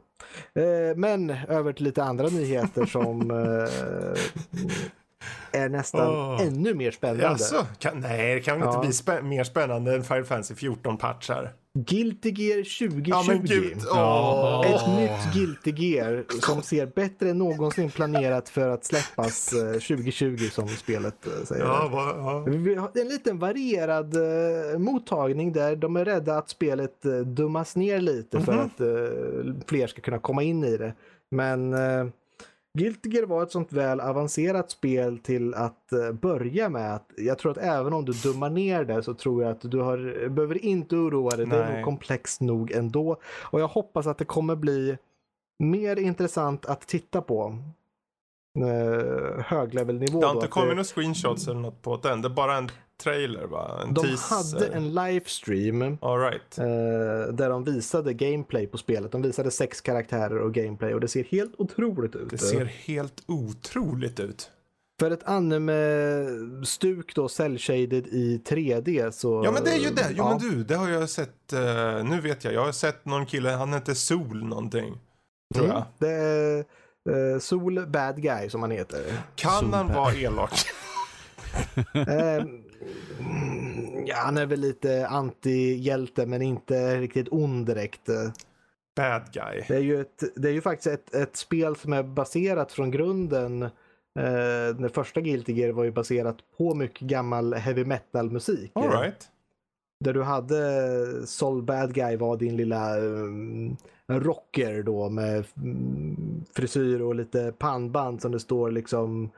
[0.55, 4.19] Eh, men över till lite andra nyheter som eh,
[5.51, 6.41] är nästan Åh.
[6.47, 7.23] ännu mer spännande.
[7.23, 7.65] Jaså?
[7.79, 8.67] Kan, nej, det kan Ja.
[8.67, 11.53] inte bli spä- mer spännande än Final Fantasy 14 patchar.
[11.75, 13.03] Guilty Gear 2020.
[13.09, 13.77] Ja men gud.
[13.91, 14.65] Åh.
[14.67, 20.37] Ett nytt Guilty Gear som ser bättre än någonsin planerat för att släppas eh, 2020
[20.51, 21.63] som spelet eh, säger.
[21.65, 22.43] Ja, vad, ja.
[22.47, 27.75] Vi har en liten varierad eh, mottagning där de är rädda att spelet eh, dummas
[27.75, 28.61] ner lite för Mhm.
[28.61, 30.93] att eh, fler ska kunna komma in i det.
[31.31, 32.05] Men eh,
[32.77, 36.99] Guilty Gear var ett sånt väl avancerat spel till att eh, börja med.
[37.17, 40.29] Jag tror att även om du dummar ner det så tror jag att du har,
[40.29, 41.45] behöver inte oroa dig.
[41.45, 41.75] Det är Nej.
[41.75, 43.17] nog komplext nog ändå.
[43.41, 44.97] Och jag hoppas att det kommer bli
[45.63, 47.57] mer intressant att titta på.
[48.59, 50.19] Eh, höglevelnivå.
[50.19, 52.21] Det har inte kommit det- några screenshots eller något på den.
[52.21, 52.69] Det är bara en
[53.03, 53.81] trailer va?
[53.83, 54.35] En De teaser.
[54.35, 56.57] hade en livestream All right.
[56.57, 59.11] eh, där de visade gameplay på spelet.
[59.11, 62.29] De visade sex karaktärer och gameplay och det ser helt otroligt ut.
[62.29, 64.49] Det ser helt otroligt ut.
[64.99, 65.23] För ett
[66.03, 69.41] anime-stuk då, cell-shaded i 3D så...
[69.45, 70.07] Ja men det är ju det.
[70.09, 70.29] Jo ja.
[70.29, 71.53] men du, det har jag sett.
[71.53, 72.53] eh, nu vet jag.
[72.53, 74.97] Jag har sett någon kille, han heter Sol någonting.
[75.55, 75.83] Tror Mm, jag.
[75.97, 76.57] Det är
[77.33, 79.01] eh, Sol Bad Guy som han heter.
[79.35, 79.99] Kan han Super.
[79.99, 80.53] vara elak?
[81.93, 82.43] Eh,
[84.05, 88.09] ja, han är väl lite anti-hjälte men inte riktigt ond direkt.
[88.95, 89.63] Bad guy.
[89.67, 92.91] Det är ju, ett, det är ju faktiskt ett, ett spel som är baserat från
[92.91, 93.63] grunden.
[94.19, 98.71] Eh, den första Guilty Gear var ju baserat på mycket gammal heavy metal musik.
[98.75, 99.29] All right.
[99.99, 103.77] Där du hade Sol Bad Guy var din lilla um,
[104.07, 109.31] rocker då med mm, frisyr och lite pannband som det står liksom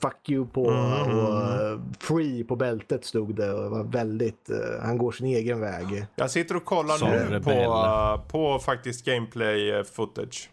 [0.00, 1.18] fuck you på Mm.
[1.18, 5.60] och eh, free på bältet stod det och var väldigt, eh, han går sin egen
[5.60, 6.06] väg.
[6.16, 7.42] Jag sitter och kollar Som nu rebell.
[7.42, 10.48] på, eh, på faktiskt gameplay footage.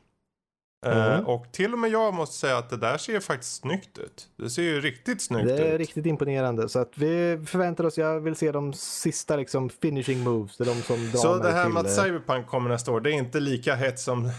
[0.85, 1.25] Mm.
[1.25, 4.27] och till och med jag måste säga att det där ser faktiskt snyggt ut.
[4.37, 5.79] Det ser ju riktigt snyggt Det är ut.
[5.79, 10.57] riktigt imponerande så att vi förväntar oss, jag vill se de sista liksom finishing moves,
[10.57, 13.11] det är de som Så det här till, med att Cyberpunk kommer nästa år, det
[13.11, 14.29] är inte lika hett som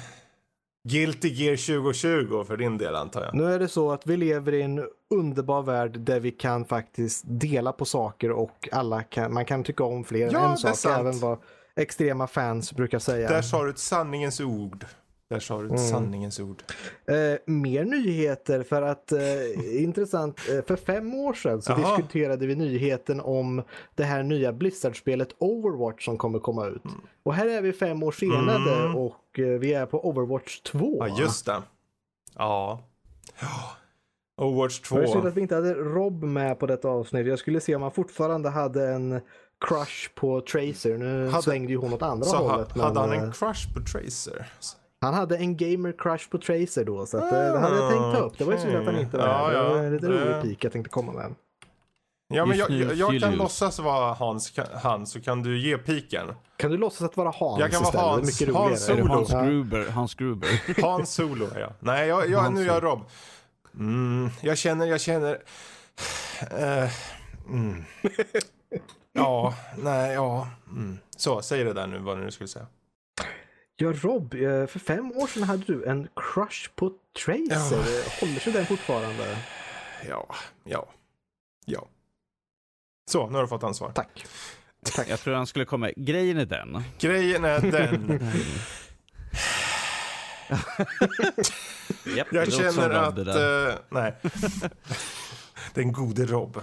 [0.88, 3.34] Guilty Gear 2020 för din del antar jag?
[3.34, 7.24] Nu är det så att vi lever i en underbar värld där vi kan faktiskt
[7.26, 10.76] dela på saker och alla kan, man kan tycka om fler Ja, än en sak,
[10.76, 11.00] sant.
[11.00, 11.38] även vad
[11.76, 13.28] extrema fans brukar säga.
[13.28, 14.86] Där sa du ett sanningens ord.
[15.30, 15.78] Där sa du Mm.
[15.78, 16.62] sanningens ord.
[17.06, 17.14] Eh,
[17.46, 21.96] mer nyheter för att eh, intressant, eh, för fem år sedan så Jaha.
[21.96, 23.62] diskuterade vi nyheten om
[23.94, 26.82] det här nya Blizzard-spelet Overwatch som kommer komma ut.
[27.22, 28.96] Och här är vi fem år senare Mm.
[28.96, 30.96] och eh, vi är på Overwatch 2.
[31.08, 31.62] Ja, just det.
[32.38, 32.80] Ja.
[34.36, 34.94] Overwatch 2.
[34.96, 37.26] Det var synd att vi inte hade Rob med på detta avsnitt.
[37.26, 39.20] Jag skulle se om han fortfarande hade en
[39.68, 40.98] crush på Tracer.
[40.98, 42.74] Nu Hade- svängde ju hon åt andra Så hållet.
[42.76, 44.46] men, hade han eh, en crush på Tracer?
[45.00, 47.06] Han hade en gamer crush på Tracer då.
[47.06, 48.38] Så att, eh, det hade jag tänkt ta upp.
[48.38, 49.34] Det var ju synd att han inte var med.
[49.34, 49.90] Ja, Det var ja.
[49.90, 51.34] lite Det- rolig pik jag tänkte komma med.
[52.32, 55.78] Ja, men jag, nu jag, jag kan låtsas vara Hans, han så kan du ge
[55.78, 56.26] piken.
[56.56, 57.98] Kan du låtsas att vara Hans Jag kan vara?
[58.02, 58.40] Hans.
[58.54, 59.06] Hans Solo.
[59.08, 59.42] Hans Ja.
[59.42, 59.88] Gruber?
[59.90, 60.48] Hans Gruber.
[60.82, 61.72] Hans Solo är jag.
[61.80, 63.00] Nej, jag, jag, nu är jag Rob.
[63.74, 65.38] Mm, jag känner, jag känner...
[66.58, 66.90] Eh,
[67.48, 67.84] mm.
[69.12, 70.48] Ja, nej, ja.
[70.70, 70.98] Mm.
[71.16, 72.66] Så, säg det där nu, vad du skulle säga.
[73.82, 76.92] Ja, Rob, eh, för fem år sedan hade du en crush på
[77.24, 78.20] Tracer.
[78.20, 79.36] Håller sig den fortfarande?
[80.08, 80.88] Ja, ja,
[81.64, 81.86] ja.
[83.10, 83.92] Så, nu har du fått ansvar.
[83.92, 84.26] Tack.
[85.08, 85.90] Jag tror han skulle komma.
[85.96, 86.82] Grejen är den.
[86.98, 88.20] Grejen är den.
[92.16, 93.18] Japp, Jag känner att...
[93.18, 94.14] eh, nej.
[95.74, 96.60] Den gode Rob.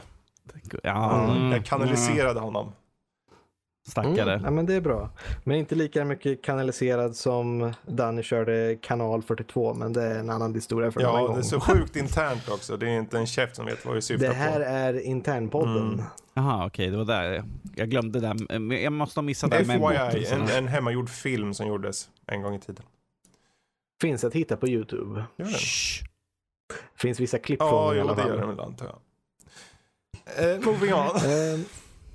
[0.84, 2.72] Ja, mm, Jag kanaliserade honom.
[3.88, 4.33] Stackare.
[4.33, 5.09] Mm, ja, men det är bra.
[5.43, 10.53] Men inte lika mycket kanaliserad som Danny körde kanal 42, men det är en annan
[10.55, 11.33] historia för Ja, gång.
[11.33, 12.77] det är så sjukt internt också.
[12.77, 14.65] Det är inte en käft som vet vad vi syftar Det här på.
[14.65, 15.77] är internpodden.
[15.93, 16.01] Mm.
[16.33, 17.43] Jaha, okej, det var där.
[17.75, 18.75] Jag glömde det.
[18.75, 19.65] Jag måste ha missat det.
[19.65, 22.83] FYI, en, en hemmagjord film som gjordes en gång i tiden.
[24.01, 25.23] Finns att hitta på YouTube.
[25.38, 25.53] Gör den?
[25.53, 26.03] Shh.
[26.95, 28.31] Finns vissa klipp från Ja, den i alla det fall.
[28.31, 30.53] gör den väl antar jag.
[30.53, 31.09] Eh, moving on.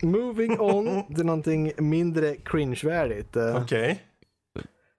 [0.03, 3.37] Moving on till någonting mindre cringe-värdigt.
[3.37, 4.03] Eh, Okej.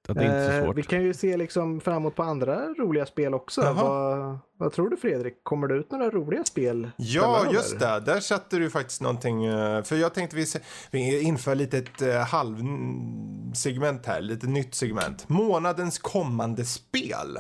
[0.08, 0.78] Ja, det är inte så eh, svårt.
[0.78, 3.62] vi kan ju se liksom framåt på andra roliga spel också.
[3.62, 5.44] Vad, vad tror du Fredrik?
[5.44, 6.92] Kommer det ut några roliga spel?
[6.98, 7.54] Ja, framöver?
[7.54, 8.00] just det.
[8.00, 9.46] Där satte du faktiskt någonting.
[9.46, 10.46] eh, För jag tänkte vi,
[10.92, 14.22] vi inför lite ett halvsegment här.
[14.22, 15.30] Lite nytt segment.
[15.30, 17.38] Månadens kommande spel.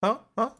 [0.00, 0.54] Ja, ja.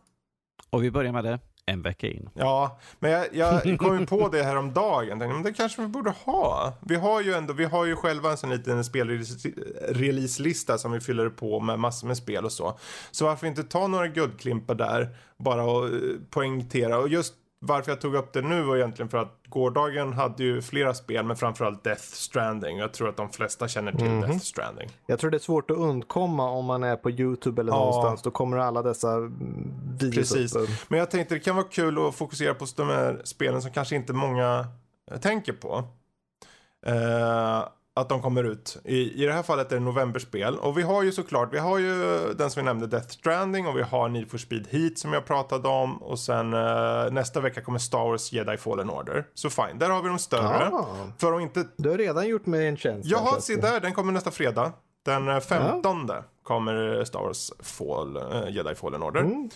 [0.71, 2.31] Och vi börjar med det en vecka in.
[2.35, 5.19] Ja, men jag, jag kom ju på det här om dagen.
[5.19, 6.73] Tänkte, men det kanske vi borde ha.
[6.81, 11.29] Vi har ju ändå, vi har ju själva en sån liten spelrelease-lista som vi fyller
[11.29, 12.79] på med massor med spel och så.
[13.11, 15.93] Så varför inte ta några guldklimpar där, bara och eh,
[16.31, 16.99] poängtera.
[16.99, 17.35] Och just
[17.67, 21.25] varför jag tog upp det nu var egentligen för att gårdagen hade ju flera spel,
[21.25, 22.79] men framförallt Death Stranding.
[22.79, 24.21] Jag tror att de flesta känner till Mhm.
[24.21, 24.89] Death Stranding.
[25.07, 27.79] Jag tror det är svårt att undkomma om man är på YouTube eller Ja.
[27.79, 28.23] någonstans.
[28.23, 30.57] Då kommer alla dessa mm, videos Precis.
[30.57, 30.69] upp.
[30.89, 33.97] Men jag tänkte det kan vara kul att fokusera på de här spelen som kanske
[33.97, 34.67] inte många
[35.21, 35.85] tänker på.
[36.87, 37.65] Eh,
[37.97, 38.77] att de kommer ut.
[38.85, 40.59] I, I det här fallet är det novemberspel.
[40.59, 43.77] Och vi har ju såklart, vi har ju den som vi nämnde, Death Stranding och
[43.77, 46.03] vi har Need for Speed Heat som jag pratade om.
[46.03, 49.25] Och sen eh, nästa vecka kommer Star Wars Jedi Fallen Order.
[49.35, 50.71] Så fine, där har vi de större.
[50.73, 50.87] Ah,
[51.19, 51.65] För att inte...
[51.77, 53.09] du har redan gjort mig en tjänst.
[53.11, 54.73] Jaha, se där, den kommer nästa fredag.
[55.05, 56.11] Den eh, 15
[56.43, 59.21] kommer Star Wars Fall, eh, Jedi Fallen Order.
[59.21, 59.51] Mm,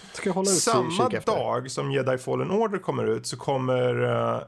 [0.46, 4.40] Samma dag som Jedi Fallen Order kommer ut så kommer uh,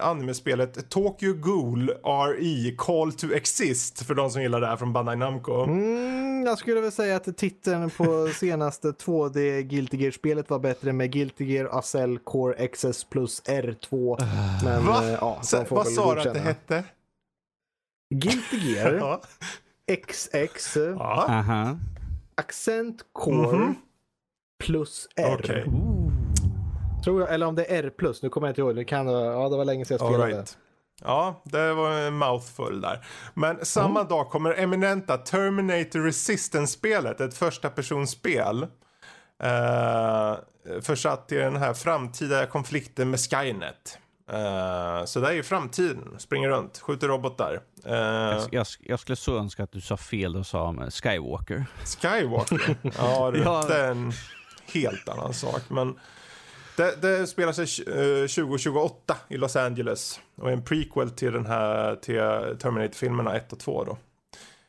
[0.00, 5.16] animespelet Tokyo Ghoul RE Call to Exist för de som gillar det här från Bandai
[5.16, 5.62] Namco.
[5.64, 11.12] Mm, jag skulle väl säga att titeln på senaste 2D Guilty Gear-spelet var bättre med
[11.12, 14.16] Guilty Gear Acel Core XS plus R2.
[14.64, 15.04] Men Va?
[15.04, 16.84] eh, ja, Så, vad sa du att det hette?
[18.14, 19.20] Guilty Gear Ja.
[20.06, 21.76] XX ja.
[22.34, 23.74] Accent Core Mhm.
[24.64, 25.36] plus R.
[25.40, 25.64] Okej,
[27.04, 28.76] Tror jag, eller om det är R plus, nu kommer jag inte ihåg.
[28.76, 30.32] Det, kan, ja, det var länge sedan jag spelade.
[30.36, 30.58] right.
[31.02, 33.06] Ja, det var en mouthful där.
[33.34, 38.62] Men samma dag kommer eminenta Terminator Resistance-spelet, ett första personspel.
[39.44, 40.36] Uh,
[40.82, 43.98] försatt i den här framtida konflikten med Skynet.
[44.32, 46.14] Eh, så det är ju framtiden.
[46.18, 47.60] Springer runt, skjuter robotar.
[47.86, 51.64] Uh, Jag, jag, jag skulle så önska att du sa fel och sa med Skywalker.
[51.84, 52.76] Skywalker.
[52.98, 53.64] ja, Ja.
[53.68, 54.12] det är en
[54.72, 55.62] helt annan sak.
[55.68, 55.98] Men
[56.80, 61.46] Det, det spelar sig eh, 2028 i Los Angeles och är en prequel till den
[61.46, 63.98] här till Terminator-filmerna 1 och 2 då.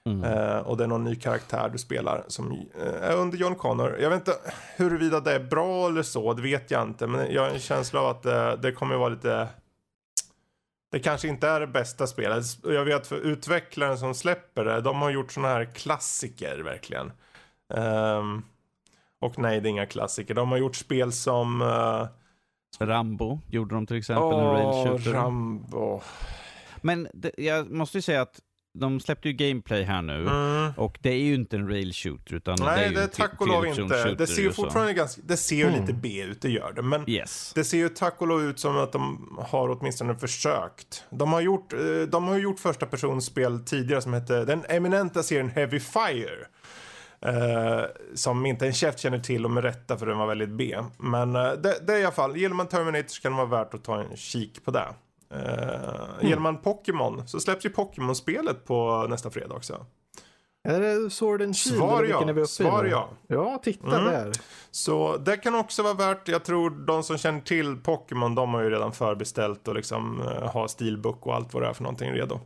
[0.05, 0.23] Mm.
[0.23, 3.97] Eh, och det är någon ny karaktär du spelar som eh, är under John Connor.
[3.99, 4.37] Jag vet inte
[4.75, 7.07] huruvida det är bra eller så, det vet jag inte.
[7.07, 9.47] Men jag har en känsla av att det, det kommer vara lite...
[10.91, 12.45] Det kanske inte är det bästa spelet.
[12.63, 17.11] Jag vet för utvecklaren som släpper det, de har gjort såna här klassiker verkligen.
[17.73, 18.43] Ehm,
[19.21, 20.33] och nej, det är inga klassiker.
[20.33, 21.61] De har gjort spel som...
[21.61, 22.07] Uh,
[22.79, 25.11] Rambo gjorde de till exempel, en rail Åh, shooter.
[25.13, 26.01] Rambo.
[26.81, 28.39] Men det, jag måste ju säga att
[28.79, 30.27] de släppte ju gameplay här nu.
[30.27, 30.71] Mm.
[30.77, 33.07] Och det är ju inte en rail shooter utan det är Nej, ju det är
[33.07, 34.15] tack och lov inte.
[34.17, 35.81] Det ser ju fortfarande ganska, det ser ju Mm.
[35.81, 36.81] lite B ut, det gör det.
[36.81, 37.51] Men Yes.
[37.55, 41.03] det ser ju tack och lov ut som att de har åtminstone försökt.
[41.09, 45.49] De har gjort, eh, de har gjort första personspel tidigare som hette den eminenta serien
[45.49, 46.47] Heavy Fire.
[47.25, 47.81] Eh,
[48.15, 50.77] som inte en käft känner till och med rätta för den var väldigt B.
[50.97, 53.63] Men eh, det, det är i alla fall, gillar man Terminator så kan det vara
[53.63, 54.87] värt att ta en kik på det.
[55.35, 55.39] Uh,
[56.21, 59.85] Gillar man Pokémon så släpps ju Pokémon-spelet på nästa fredag också.
[60.67, 61.77] Är det Sword and Shield?
[61.77, 63.09] Svar ja, är vi svar ja.
[63.27, 64.11] Ja, titta Mm.
[64.13, 64.31] där.
[64.71, 68.61] Så det kan också vara värt, jag tror de som känner till Pokémon, de har
[68.61, 72.11] ju redan förbeställt och liksom uh, har stilbook och allt vad det är för någonting
[72.11, 72.39] redo.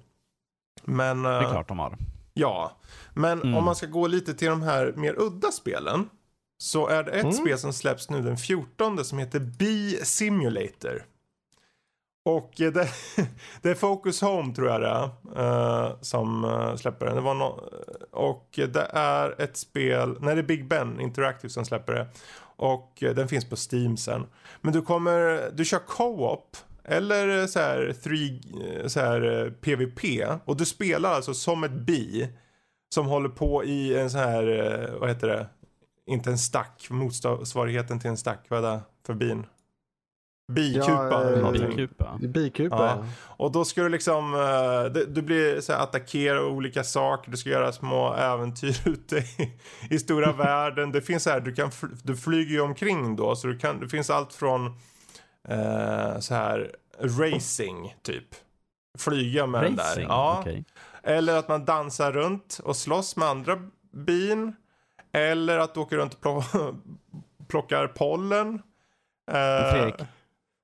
[0.84, 1.98] Men, eh, Det är klart de har.
[2.36, 2.78] Ja.
[3.14, 3.56] Men Mm.
[3.56, 6.10] om man ska gå lite till de här mer udda spelen.
[6.58, 7.34] Så är det ett Mm.
[7.34, 11.06] spel som släpps nu den 14 som heter Bee Simulator.
[12.26, 12.88] Och eh, det,
[13.62, 15.04] det är Focus Home tror jag det är.
[15.88, 17.16] eh, som eh, släpper den.
[17.16, 17.70] Det var no,
[18.12, 22.08] och det är ett spel, nej det är Big Ben Interactive som släpper det.
[22.58, 24.26] Och den finns på Steam sen.
[24.62, 26.58] Men du kommer, du kör co-op.
[26.88, 30.04] Eller eh, så här, three, eh, så här eh, PVP.
[30.46, 32.30] Och du spelar alltså som ett bi.
[32.94, 35.48] Som håller på i en sån här, eh, vad heter det?
[36.08, 38.46] Inte en stack, motsvarigheten till en stack.
[38.50, 39.46] Vad är det för bin?
[40.52, 41.08] Bikupa.
[41.12, 41.70] Ja, eller eh, någonting.
[41.70, 42.20] Bikupa.
[42.20, 42.76] Bikupa.
[42.78, 43.06] Ja.
[43.22, 47.50] Och då ska du liksom, eh, du, blir så här, attackera olika saker, du ska
[47.50, 49.52] göra små äventyr ute i,
[49.90, 50.92] i stora världen.
[50.92, 51.72] Det finns så här, du kan,
[52.04, 54.80] du flyger ju omkring då, så du kan, det finns allt från
[55.48, 58.28] eh, så här racing typ.
[58.98, 59.84] Flyga med den där.
[59.84, 60.08] Racing?
[60.08, 60.38] Ja.
[60.42, 60.66] Okej.
[61.04, 63.60] Eller att man dansar runt och slåss med andra
[63.92, 64.56] bin.
[65.12, 66.46] Eller att du åker runt och plock,
[67.48, 68.62] plockar pollen.
[69.32, 69.96] Eh, Fredrik,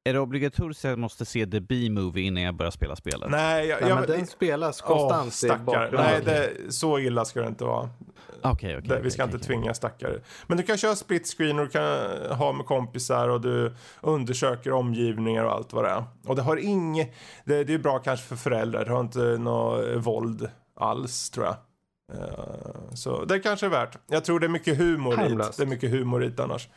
[0.04, 3.32] Är det obligatoriskt att jag måste se The B-movie innan jag börjar spela spelet?
[3.32, 5.64] Nej, jag, Nej, jag, men den spelas konstant i stackare.
[5.66, 6.12] bakgrunden.
[6.12, 7.90] Nej, det, så illa ska det inte vara.
[8.42, 8.90] Okej, okej.
[8.90, 10.20] det, vi ska okej, inte tvinga stackare.
[10.48, 11.86] Men du kan köra split screen och du kan
[12.38, 16.04] ha med kompisar och du undersöker omgivningar och allt vad det är.
[16.26, 17.14] Och det har inget,
[17.46, 21.56] det, det är bra kanske för föräldrar, det har inte något våld alls tror jag.
[22.14, 23.98] Eh, så det kanske är värt.
[24.08, 25.50] Jag tror det är mycket humor Harmlöst.
[25.50, 25.58] hit.
[25.58, 26.70] Det är mycket humor hit annars.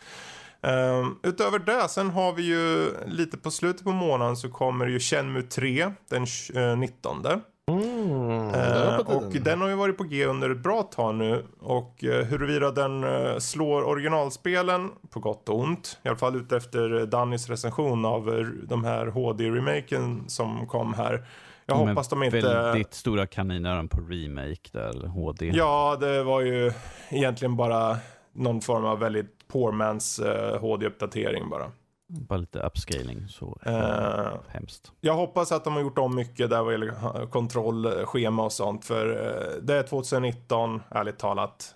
[0.64, 4.98] Um, utöver det, sen har vi ju lite på slutet på månaden så kommer ju
[5.00, 7.26] Shenmue 3 den eh, 19.
[7.70, 9.44] Mm, det var Eh, på och tiden.
[9.44, 11.44] den har ju varit på G under ett bra tag nu.
[11.60, 15.98] Och eh, huruvida den eh, slår originalspelen på gott och ont.
[16.02, 21.26] I alla fall ut efter eh, Dannys recension av de här HD-remaken som kom här.
[21.66, 22.40] Jag Men hoppas de inte...
[22.40, 25.50] Väldigt stora kaninöron på remake där, HD.
[25.54, 26.72] Ja, det var ju
[27.10, 27.96] egentligen bara
[28.32, 31.70] någon form av väldigt poor man's eh, HD-uppdatering bara.
[32.09, 34.92] Bara lite upscaling, så Eh, hemskt.
[35.00, 38.84] Jag hoppas att de har gjort om mycket där vad gäller ha- kontrollschema och sånt.
[38.84, 41.74] För eh, det är 2019, ärligt talat.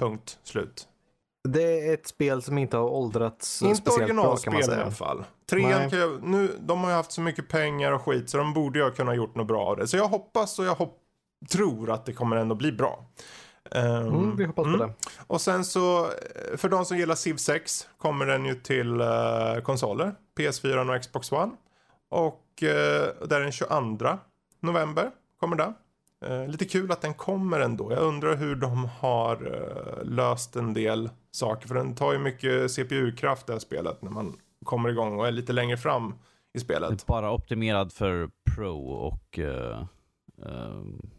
[0.00, 0.88] Punkt, slut.
[1.48, 4.62] Det är ett spel som inte har åldrats Inte speciellt bra kan man originalspel i
[4.62, 4.82] säga.
[4.82, 5.24] alla fall.
[5.50, 8.52] Trean kan jag, nu, de har ju haft så mycket pengar och skit så de
[8.54, 9.88] borde ju ha kunnat gjort något bra av det.
[9.88, 10.98] Så jag hoppas och jag hop-
[11.50, 13.04] tror att det kommer ändå bli bra.
[13.70, 14.78] Ehm, Mm, vi hoppas mm.
[14.78, 14.92] på det.
[15.26, 19.60] Och sen så, eh, för de som gillar Civ 6 kommer den ju till eh,
[19.62, 20.14] konsoler.
[20.38, 21.52] PS4 och Xbox One.
[22.10, 22.68] Och uh,
[23.28, 24.18] där den 22
[24.60, 25.10] november
[25.40, 25.72] kommer det.
[26.26, 27.92] Eh, lite kul att den kommer ändå.
[27.92, 31.68] Jag undrar hur de har eh, löst en del saker.
[31.68, 35.32] För den tar ju mycket CPU-kraft det här spelet när man kommer igång och är
[35.32, 36.14] lite längre fram i
[36.54, 36.90] Det spelet.
[37.02, 39.38] är bara optimerad för Pro och...
[39.38, 41.10] ehm,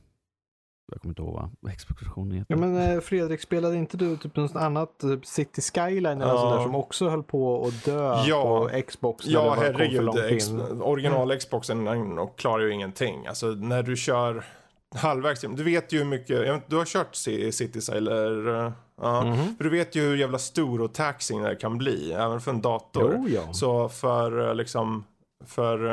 [0.92, 2.54] jag kommer inte ihåg vad Xbox-versionen heter.
[2.54, 6.56] Ja, men eh, Fredrik, spelade inte du typ något annat, typ City Skyline eller Ja.
[6.56, 8.44] där som också höll på att dö Ja.
[8.44, 9.26] på Xbox?
[9.26, 10.10] Ja, herregud.
[10.30, 10.82] Ex- in?
[10.82, 11.88] original Xboxen
[12.38, 13.28] klarar ju ingenting.
[13.28, 14.46] Alltså när du kör
[14.96, 18.66] halvvägs, du vet ju hur mycket, du har kört Cities eller?
[18.66, 18.72] eh,
[19.02, 19.24] Ja.
[19.26, 19.56] Mhm.
[19.58, 22.62] För du vet ju hur jävla stor och taxing det kan bli, även för en
[22.62, 23.14] dator.
[23.18, 23.54] Jo, ja.
[23.54, 25.04] Så för eh, liksom,
[25.46, 25.86] för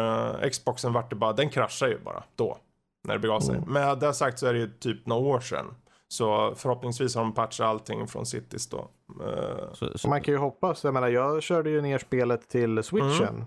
[0.44, 2.58] eh, Xboxen vart det bara, den kraschar ju bara då.
[3.06, 3.56] När det begav sig.
[3.56, 3.72] Mm.
[3.72, 5.66] Med det sagt så är det ju typ några år sedan.
[6.08, 8.90] Så förhoppningsvis har de patchat allting från Cities då.
[9.26, 10.84] Eh, Så, så, Man kan ju hoppas.
[10.84, 13.44] Jag menar, jag körde ju ner spelet till switchen.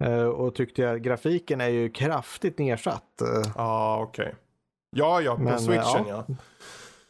[0.00, 0.18] Mm.
[0.20, 3.20] Eh, och tyckte jag grafiken är ju kraftigt nedsatt.
[3.22, 4.34] Eh, Ja, okej.
[4.96, 6.24] Ja, ja, på Men, switchen ja.
[6.28, 6.34] ja.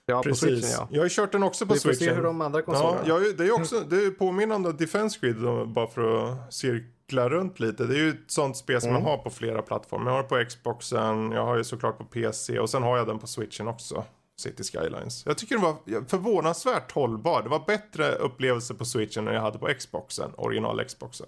[0.06, 0.76] ja, på switchen Precis.
[0.78, 0.88] ja.
[0.90, 2.16] Jag har ju kört den också på Vi får se switchen.
[2.16, 3.02] hur de andra Ja, konsolerna...
[3.06, 5.36] jag, det är också det är påminnande om Defense Grid
[5.68, 6.54] bara för att
[7.06, 7.84] cirkla runt lite.
[7.84, 9.02] Det är ju ett sånt spel som Mm.
[9.02, 10.10] man har på flera plattformar.
[10.10, 13.06] Jag har det på Xboxen, jag har ju såklart på PC och sen har jag
[13.06, 14.04] den på switchen också.
[14.38, 15.26] City Skylines.
[15.26, 15.76] Jag tycker den var
[16.08, 17.42] förvånansvärt hållbar.
[17.42, 21.26] Det var bättre upplevelse på switchen än jag hade på Xboxen, original Xboxen.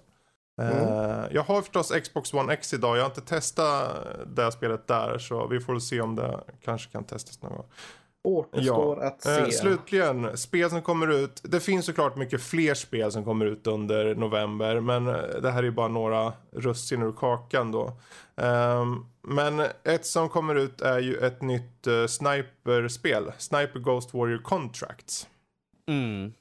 [0.61, 2.97] Eh, jag har förstås Xbox One X idag.
[2.97, 3.95] Jag har inte testat
[4.35, 7.65] det här spelet där så vi får se om det kanske kan testas någon gång.
[8.23, 9.41] Återstår att se.
[9.41, 11.41] Eh, slutligen, spel som kommer ut.
[11.43, 14.79] Det finns såklart mycket fler spel som kommer ut under november.
[14.79, 17.97] Men eh, det här är ju bara några russin ur kakan då.
[18.35, 23.31] Ehm, men ett som kommer ut är ju ett nytt uh, sniperspel.
[23.37, 25.27] Sniper Ghost Warrior Contracts.
[25.87, 26.33] mm.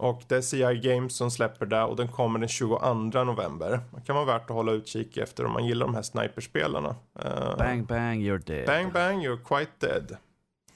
[0.00, 2.94] Och det är CI Games som släpper det och den kommer den 22
[3.24, 3.80] november.
[3.94, 6.96] Det kan vara värt att hålla utkik efter om man gillar de här sniperspelarna.
[7.24, 8.66] Uh, Bang bang you're dead.
[8.66, 10.16] bang bang, you're quite dead.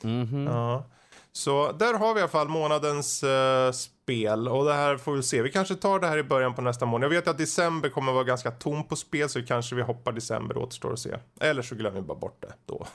[0.05, 0.46] Mhm.
[0.46, 0.84] Ja.
[1.32, 5.22] Så där har vi i alla fall månadens eh, spel och det här får vi
[5.22, 5.42] se.
[5.42, 7.05] Vi kanske tar det här i början på nästa månad.
[7.05, 10.57] Jag vet att december kommer vara ganska tom på spel så kanske vi hoppar december
[10.57, 11.16] återstår att se.
[11.40, 12.86] Eller så glömmer vi bara bort det då.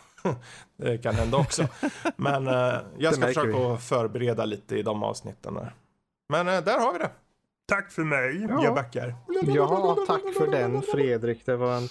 [0.77, 1.67] det kan hända också.
[2.15, 5.73] Men eh, jag ska försöka förbereda lite i de avsnitten där.
[6.29, 7.11] Men eh, där har vi det.
[7.67, 8.47] Tack för mig.
[8.49, 8.63] Ja.
[8.63, 9.15] Jag backar.
[9.45, 11.45] Ja, tack för den Fredrik.
[11.45, 11.89] Det var en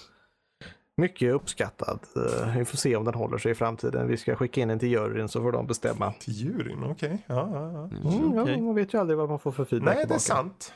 [0.97, 1.99] mycket uppskattad.
[2.15, 4.07] Eh, Vi får se om den håller sig i framtiden.
[4.07, 6.11] Vi ska skicka in den till juryn så får de bestämma.
[6.19, 7.23] Till juryn, okej.
[7.27, 8.09] Ja, ja, ja.
[8.17, 8.61] Mm, ja, Okej.
[8.61, 10.19] man vet ju aldrig vad man får för feedback Nej, det är tillbaka.
[10.43, 10.73] sant.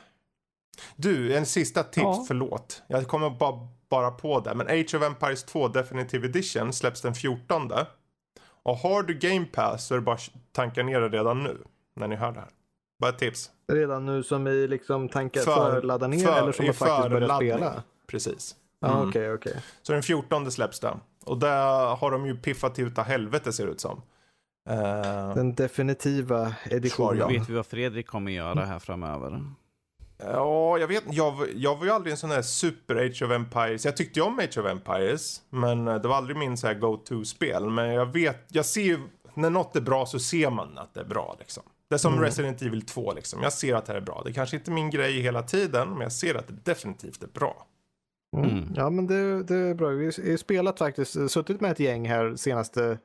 [0.96, 2.24] Du, en sista tips, Ja.
[2.28, 2.82] förlåt.
[2.86, 4.54] Jag kommer bara, bara på det.
[4.54, 7.70] Men Age of Empires 2 Definitive Edition släpps den 14.
[8.64, 11.58] Och har du Game Pass så är det bara att tanka ner det redan nu.
[11.96, 12.48] När ni hör det här.
[13.00, 13.50] Bara ett tips.
[13.72, 16.80] Redan nu som i liksom tankar För- för, ladda ner för- eller som att faktiskt
[17.10, 17.50] börja förladdning.
[17.52, 17.82] spela?
[18.06, 18.56] Precis.
[18.82, 19.08] Ja, Mm.
[19.08, 19.56] okej, okej.
[19.82, 20.96] Så den 14 släpps det.
[21.24, 24.02] Och där har de ju piffat ut av helvete ser det ut som.
[24.70, 27.18] Eh, Den definitiva editionen.
[27.18, 27.28] Ja.
[27.28, 29.44] Vet vi vad Fredrik kommer göra här framöver?
[30.24, 33.30] Ja, jag vet jag, var- jag var ju aldrig en sån där super Age of
[33.30, 33.84] Empires.
[33.84, 37.70] Jag tyckte ju om Age of Empires, men det var aldrig min så här go-to-spel.
[37.70, 38.98] Men jag vet, jag ser ju,
[39.34, 41.62] när något är bra så ser man att det är bra liksom.
[41.88, 43.42] Det är som Resident Evil 2 liksom.
[43.42, 44.22] Jag ser att det här är bra.
[44.24, 47.26] Det är kanske inte min grej hela tiden, men jag ser att det definitivt är
[47.28, 47.66] bra.
[48.36, 48.50] Mm.
[48.50, 48.68] Mm.
[48.76, 49.88] Ja, men det, det är bra.
[49.88, 52.98] Vi har spelat faktiskt, suttit med ett gäng här senaste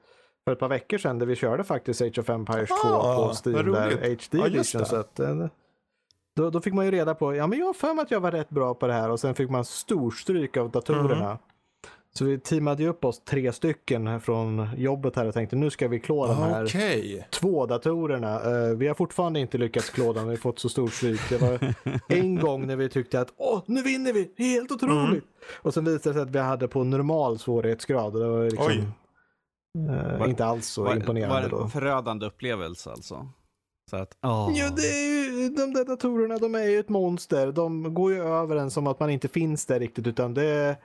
[0.46, 3.34] för ett par veckor sedan där vi körde faktiskt Age of Empires 2 Ah, på
[3.50, 3.92] Steam där.
[3.92, 4.86] HD Ja, just edition.
[4.86, 5.48] Så att, eh,
[6.36, 8.20] då, då fick man ju reda på, ja men jag har för mig att jag
[8.20, 11.26] var rätt bra på det här och sen fick man storstryk av datorerna.
[11.26, 11.38] Mm.
[12.18, 15.88] Så vi teamade ju upp oss tre stycken från jobbet här och tänkte nu ska
[15.88, 18.34] vi klå de här två datorerna.
[18.36, 21.22] Eh, vi har fortfarande inte lyckats klå dem, vi har fått så stor stryk.
[21.30, 21.76] Det var
[22.08, 25.10] en gång när vi tyckte att åh, nu vinner vi, helt otroligt.
[25.10, 25.22] Mm.
[25.62, 28.94] Och sen visade det sig att vi hade på normal svårighetsgrad det var liksom
[29.78, 30.24] Oj.
[30.24, 31.64] eh, inte alls så var, imponerande var det då.
[31.64, 33.28] en förödande upplevelse alltså?
[33.90, 34.18] Så att.
[34.22, 37.52] Ja, det är ju, de där datorerna, de är ju ett monster.
[37.52, 40.78] De går ju över en som att man inte finns där riktigt, utan det, det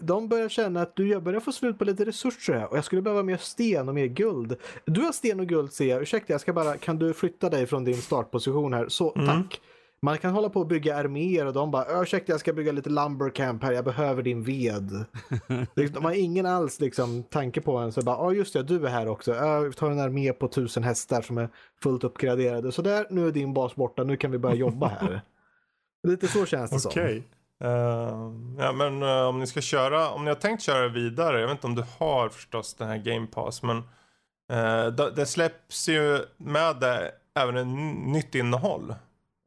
[0.00, 2.84] de börjar känna att du jag börjar få slut på lite resurser här och jag
[2.84, 4.56] skulle behöva mer sten och mer guld.
[4.84, 6.02] Du har sten och guld ser jag.
[6.02, 8.88] Ursäkta, jag ska bara, kan du flytta dig från din startposition här?
[8.88, 9.26] Så, Mm.
[9.26, 9.60] tack.
[10.02, 12.90] Man kan hålla på och bygga arméer och de bara, ursäkta jag ska bygga lite
[12.90, 15.04] lumbercamp här, jag behöver din ved.
[15.92, 18.90] De har ingen alls liksom tanke på en, så bara, ja just det, du är
[18.90, 19.32] här också.
[19.66, 21.48] Vi tar en armé på tusen hästar som är
[21.82, 22.72] fullt uppgraderade.
[22.72, 25.20] Så där, nu är din bas borta, nu kan vi börja jobba här.
[26.08, 27.22] Lite så känns det Okej.
[27.64, 31.46] Eh, ja men eh, om ni ska köra, om ni har tänkt köra vidare, jag
[31.48, 33.76] vet inte om du har förstås den här Game Pass men
[34.52, 37.66] uh, det, det släpps ju med det även ett
[38.08, 38.90] nytt innehåll.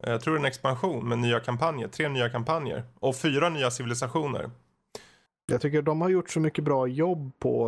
[0.03, 3.49] Eh, Jag tror det är en expansion med nya kampanjer, tre nya kampanjer och fyra
[3.49, 4.49] nya civilisationer.
[5.45, 7.67] Jag tycker de har gjort så mycket bra jobb på,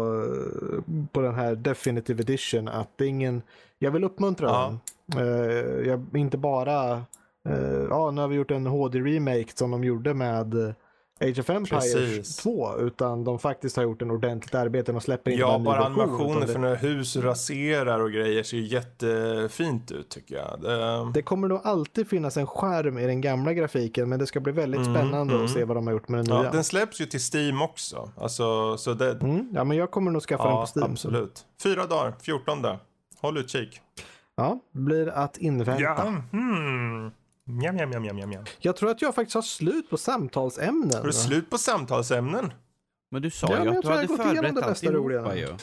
[1.12, 3.42] på den här Definitive Edition att det är ingen,
[3.80, 4.64] jag vill uppmuntra Ja.
[4.66, 4.80] dem.
[5.22, 7.02] Eh, jag, inte bara,
[7.50, 10.74] eh, ja nu har vi gjort en HD-remake som de gjorde med eh,
[11.22, 12.38] Age of Empires Precis.
[12.38, 14.92] 2 utan de faktiskt har gjort en ordentligt arbete.
[14.92, 19.92] De släpper inte Ja, bara animationer för när hus raserar och grejer ser ju jättefint
[19.92, 20.62] ut tycker jag.
[20.62, 24.40] Det, Det kommer nog alltid finnas en skärm i den gamla grafiken men det ska
[24.40, 25.46] bli väldigt Mm, spännande mm.
[25.46, 26.44] att se vad de har gjort med den nya.
[26.46, 28.10] ja, den släpps ju till Steam också.
[28.18, 30.92] Alltså, så det, Mm, ja, men jag kommer nog skaffa ja, den på Steam.
[30.92, 31.46] absolut.
[31.64, 32.66] Fyra dagar, 14.
[33.22, 33.82] Håll utkik.
[34.36, 36.14] Ja, blir att invänta.
[36.32, 37.12] hmm.
[37.46, 38.46] Njam, njam, njam, njam, njam.
[38.60, 40.98] Jag tror att jag faktiskt har slut på samtalsämnen.
[40.98, 42.54] Har du slut på samtalsämnen?
[43.12, 45.48] Men du sa Ja, ju att du hade förberett alltihopa ju.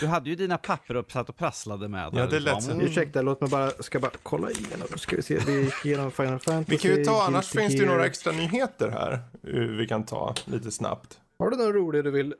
[0.00, 2.10] Du hade ju dina papper uppsatt och prasslade med.
[2.12, 2.80] Ja, det lät så.
[2.80, 4.88] Ursäkta, låt mig bara, ska bara kolla igenom.
[4.96, 6.64] Ska vi se, vi gick igenom Final Fantasy.
[6.76, 9.12] Vi kan ju ta, annars finns det ju några extra nyheter här.
[9.12, 11.20] eh, Vi kan ta lite snabbt.
[11.42, 12.34] Har du någon rolig du vill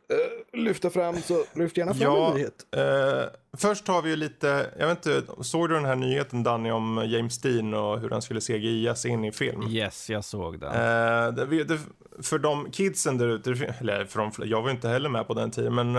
[0.52, 2.66] eh, lyfta fram så lyft gärna fram Ja, en nyhet.
[2.76, 3.24] eh,
[3.56, 7.02] först har vi ju lite, jag vet inte, såg du den här nyheten Danny om
[7.06, 9.62] James Dean och hur han skulle CGI-as in i film?
[9.68, 10.66] Yes, jag såg det.
[10.66, 11.78] Eh, det, det,
[12.22, 15.34] för de kidsen där ute, eller för de, jag var ju inte heller med på
[15.34, 15.94] den tiden, men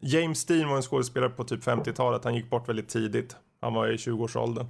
[0.00, 2.24] James Dean var en skådespelare på typ 50-talet.
[2.24, 3.36] Han gick bort väldigt tidigt.
[3.60, 4.66] Han var i 20-årsåldern.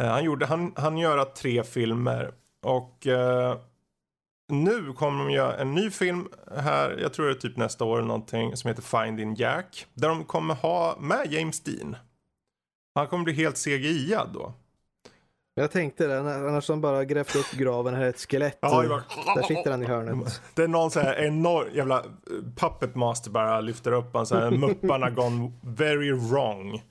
[0.00, 2.30] Eh, han, gjorde, han, han göra tre filmer
[2.64, 3.06] och
[4.50, 7.96] nu kommer de göra en ny film här, jag tror det är typ nästa år
[7.98, 9.86] eller någonting, som heter Finding Jack.
[9.94, 11.96] Där de kommer ha med James Dean.
[12.94, 14.52] Han kommer bli helt CGI-ad då.
[15.54, 18.58] Jag tänkte det, annars har de bara grävt upp graven, här är ett skelett.
[18.60, 20.40] Ja, var- Där sitter han i hörnet.
[20.54, 22.04] Det är någon sån här enorm jävla eh,
[22.56, 26.82] puppet master bara lyfter upp en sån här mupparna gone very wrong.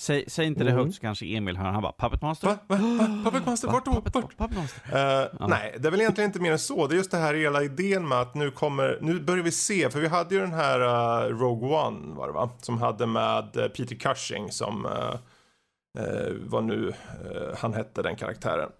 [0.00, 1.64] Säg, säg inte det högt så kanske Emil hör.
[1.64, 2.46] Han bara, Puppet Master?
[2.46, 2.58] Va?
[2.66, 2.76] Va?
[2.76, 3.20] Va?
[3.24, 3.92] Puppet master, vart då?
[3.92, 4.36] Puppet, Vart?
[4.36, 5.22] Puppet Master?
[5.22, 6.86] Eh, Nej, det är väl egentligen inte mer än så.
[6.86, 9.90] Det är just det här hela idén med att nu kommer, nu börjar vi se,
[9.90, 12.50] för vi hade ju den här eh, Rogue One var det va?
[12.62, 16.92] Som hade med eh, Peter Cushing som, uh, vad nu
[17.58, 18.70] han hette den karaktären.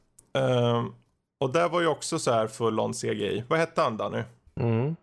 [1.41, 3.45] Och där var ju också så här full on CGI.
[3.49, 4.23] Vad hette han Danny?
[4.61, 4.97] Mm.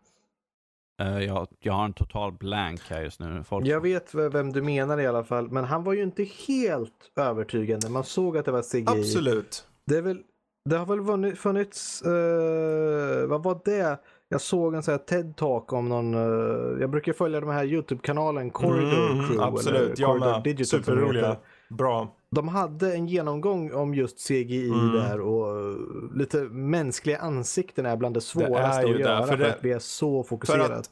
[1.01, 3.43] Eh, jag, jag har en total blank här just nu.
[3.47, 3.67] Folk...
[3.67, 7.89] Jag vet vem du menar i alla fall, men han var ju inte helt övertygande.
[7.89, 8.85] Man såg att det var CGI.
[8.87, 9.65] Absolut.
[9.85, 10.19] Det, är väl,
[10.69, 13.99] det har väl funnits, eh, vad var det?
[14.29, 18.49] Jag såg en sån här TED-talk om någon, eh, jag brukar följa de här YouTube-kanalen
[18.49, 19.43] Corridor Mm, Crew.
[19.43, 20.43] absolut, eller jag Corridor med.
[20.43, 21.37] Digital Superroliga.
[21.69, 22.15] Bra.
[22.31, 24.91] De hade en genomgång om just CGI Mm.
[24.93, 25.75] där och eh,
[26.15, 29.63] lite mänskliga ansikten är bland det svåraste ju att det, göra för för, det- att
[29.63, 30.89] vi är så fokuserat.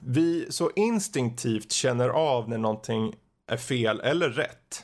[0.00, 3.14] Vi så instinktivt känner av när någonting
[3.50, 4.82] är fel eller rätt.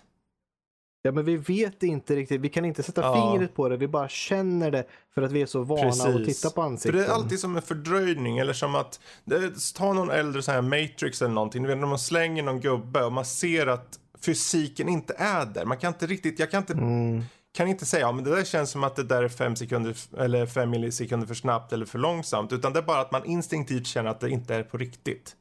[1.04, 3.14] Ja men vi vet inte riktigt, vi kan inte sätta Ja.
[3.32, 4.84] fingret på det, vi bara känner det
[5.14, 7.00] för att vi är så vana att titta på För ansikten.
[7.00, 10.62] det är alltid som en fördröjning eller som att det, ta någon äldre så här
[10.62, 11.62] Matrix eller någonting.
[11.62, 15.64] Du vet när man slänger någon gubbe och man ser att fysiken inte är där.
[15.64, 17.22] Man kan inte riktigt, jag kan inte, Mm.
[17.52, 19.96] kan inte säga ja men det där känns som att det där är fem sekunder
[20.18, 22.52] eller fem millisekunder för snabbt eller för långsamt.
[22.52, 25.36] Utan det är bara att man instinktivt känner att det inte är på riktigt.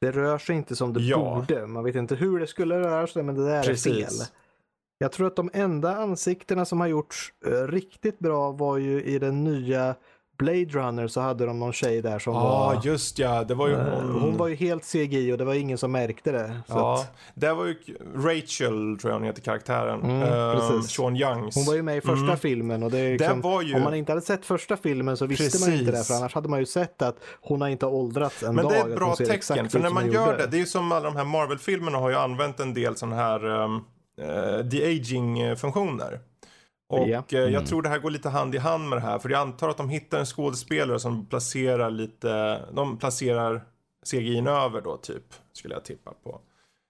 [0.00, 1.44] Det rör sig inte som det Ja.
[1.48, 1.66] borde.
[1.66, 4.06] Man vet inte hur det skulle röra sig men det där är Precis.
[4.18, 4.26] fel.
[4.98, 9.18] Jag tror att de enda ansiktena som har gjorts eh, riktigt bra var ju i
[9.18, 9.94] den nya
[10.38, 12.40] Blade Runner så hade de någon tjej där som Ja,
[12.74, 12.80] var...
[12.84, 13.44] just ja.
[13.44, 14.36] Det var ju eh, hon.
[14.36, 16.60] var ju helt CGI och det var ingen som märkte det.
[16.66, 17.76] Ja, att, det var ju
[18.16, 20.00] Rachel, tror jag hon heter, karaktären.
[20.02, 20.90] Mm, Ehm, precis.
[20.96, 21.54] Sean Youngs.
[21.56, 22.36] hon var ju med i första Mm.
[22.36, 25.16] filmen och det är Det liksom, var ju- om man inte hade sett första filmen
[25.16, 26.06] så visste man inte det Precis.
[26.08, 28.72] för annars hade man ju sett att hon har inte åldrats en Men dag.
[28.72, 30.38] det är ett bra tecken, för när man gör gjorde.
[30.38, 33.16] det, det är ju som alla de här Marvel-filmerna har ju använt en del sådana
[33.16, 33.84] här um,
[34.64, 36.20] de-aging-funktioner.
[36.88, 37.22] Och Ja.
[37.32, 37.64] eh, jag Mm.
[37.64, 39.76] tror det här går lite hand i hand med det här, för jag antar att
[39.76, 43.64] de hittar en skådespelare som placerar lite, de placerar
[44.10, 46.40] CGI över då typ, skulle jag tippa på.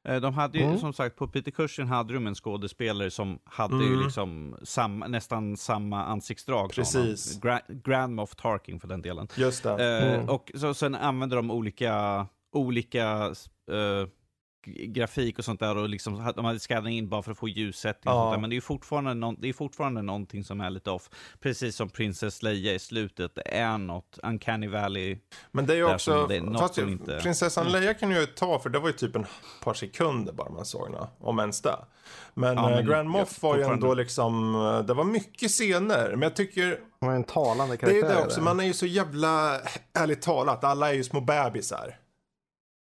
[0.08, 0.78] Eh, De hade ju Mm.
[0.78, 4.04] som sagt, på Peter Cushing hade de en skådespelare som hade ju Mm.
[4.04, 6.74] liksom samma, nästan samma ansiktsdrag.
[6.74, 7.42] som Precis.
[7.42, 7.58] honom.
[7.68, 9.28] Gra Grand Moff Tarkin för den delen.
[9.36, 9.98] Just det.
[10.04, 10.28] Eh, Mm.
[10.28, 13.04] Och så, sen använder de olika, olika
[13.70, 14.08] eh,
[14.66, 17.46] grafik och sånt där och liksom, de hade skannat in bara för att få
[18.10, 18.38] och Ja.
[18.38, 21.10] Men det är fortfarande, någon, det är fortfarande någonting som är lite off.
[21.40, 25.18] Precis som Princess Leia i slutet, det är något Uncanny Valley.
[25.52, 27.22] Men det är ju också, som det är något fast ju- inte- Mm.
[27.22, 29.26] prinsessan Leia kan ju ta för det var ju typ en
[29.64, 31.76] par sekunder bara man såg henne, om ens det.
[32.34, 35.50] Men, Ja, eh, men Grand Moff ja, var ju ändå liksom, eh, det var mycket
[35.50, 38.02] scener, men jag tycker Hon är en talande det karaktär.
[38.04, 39.60] är ju det också, man är ju så jävla,
[39.98, 41.96] ärligt talat, alla är ju små bebisar.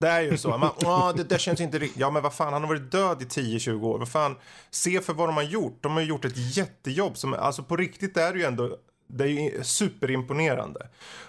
[0.04, 0.58] Det är ju så.
[0.58, 2.00] Man, "Åh, det där känns inte riktigt.
[2.00, 3.98] Ja, men vad fan, han har varit död i 10-20 år.
[3.98, 4.36] Vad fan,
[4.70, 5.78] se för vad de har gjort.
[5.82, 8.76] De har ju gjort ett jättejobb som, alltså på riktigt är det ju ändå,
[9.08, 10.88] det är ju superimponerande.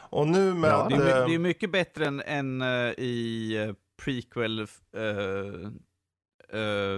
[0.09, 0.69] Och nu med...
[0.71, 2.67] Ja, Det är, eh, det är mycket bättre än, än eh,
[2.97, 3.73] i uh,
[4.05, 4.69] prequel uh,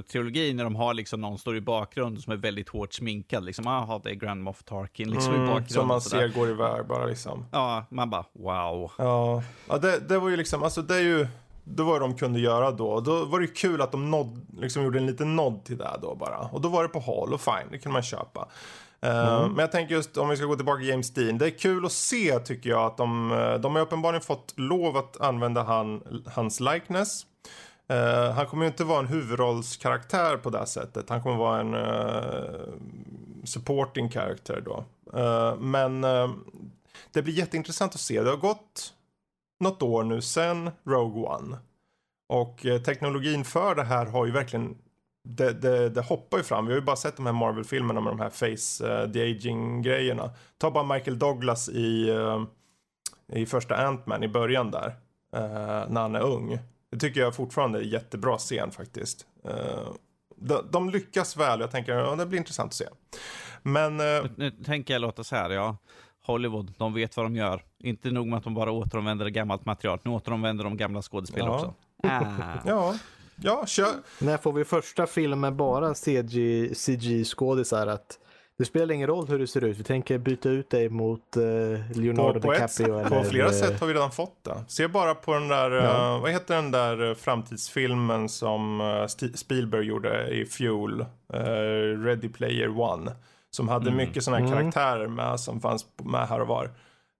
[0.01, 3.45] trilogin när de har liksom någon står i bakgrunden som är väldigt hårt sminkad.
[3.45, 5.69] Liksom, jaha, det är Grand Moff Tarkin liksom i mm, bakgrunden.
[5.73, 7.45] som man ser går iväg bara liksom.
[7.51, 8.91] Ja, man bara wow.
[8.97, 11.27] Ja, ja det, det var ju liksom, alltså det är ju,
[11.75, 12.99] det var vad de kunde göra då.
[12.99, 16.15] Då var det kul att de nåd, liksom gjorde en liten nod till det då
[16.15, 16.37] bara.
[16.37, 18.47] Och då var det på hall och fine, det kunde man köpa.
[19.01, 21.37] Eh, Men jag tänker just om vi ska gå tillbaka till James Dean.
[21.37, 24.97] Det är kul att se tycker jag att de, eh, de har uppenbarligen fått lov
[24.97, 27.25] att använda han, hans likeness.
[27.87, 31.09] Eh, han kommer ju inte vara en huvudrollskaraktär på det sättet.
[31.09, 32.73] Han kommer vara en eh,
[33.43, 34.85] supporting character då.
[35.59, 36.01] Men
[37.11, 38.21] det blir jätteintressant att se.
[38.21, 38.93] Det har gått
[39.59, 41.57] något år nu sen Rogue One.
[42.29, 44.77] Och eh, teknologin för det här har ju verkligen
[45.23, 46.65] det, det, det hoppar ju fram.
[46.65, 49.81] Vi har ju bara sett de här Marvel-filmerna med de här face uh, the aging
[49.81, 50.31] grejerna.
[50.57, 52.43] Ta bara Michael Douglas i, uh,
[53.33, 54.87] i första Ant-Man i början där.
[55.35, 56.59] Uh, när han är ung.
[56.91, 59.25] Det tycker jag fortfarande är en jättebra scen faktiskt.
[59.45, 59.93] Uh,
[60.35, 61.59] de, de lyckas väl.
[61.59, 62.87] Jag tänker ja, det blir intressant att se.
[63.63, 63.97] Men...
[63.97, 65.77] Nu, nu tänker jag låta så här, ja.
[66.25, 67.63] Hollywood, de vet vad de gör.
[67.83, 71.55] Inte nog med att de bara återanvänder gammalt material, nu återanvänder de gamla skådespel ja.
[71.55, 71.73] också.
[72.03, 72.57] Ah.
[72.65, 72.95] ja,
[73.35, 73.93] ja, kör.
[74.19, 77.87] När får vi första filmen bara CG, CG-skådisar?
[77.87, 78.19] Att
[78.57, 81.43] det spelar ingen roll hur du ser ut, vi tänker byta ut dig mot uh,
[81.91, 82.99] Leonardo på, på DiCaprio.
[82.99, 84.63] Ett, eller, på flera sätt har vi redan fått det.
[84.67, 86.15] Se bara på den där, ja.
[86.15, 91.05] uh, vad heter den där framtidsfilmen som uh, Spielberg gjorde i Fuel,
[92.03, 93.11] Ready Player One.
[93.49, 93.97] Som hade mm.
[93.97, 94.71] mycket sådana här mm.
[94.71, 96.71] karaktärer med som fanns med här och var.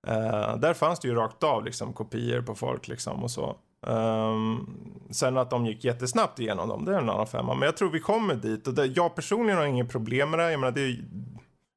[0.07, 3.55] Eh, där fanns det ju rakt av liksom kopior på folk liksom och så.
[3.81, 4.79] Um,
[5.09, 7.53] sen att de gick jättesnabbt igenom dem, det är en annan femma.
[7.53, 10.51] Men jag tror vi kommer dit och det, jag personligen har inget problem med det.
[10.51, 11.05] Jag menar, det är,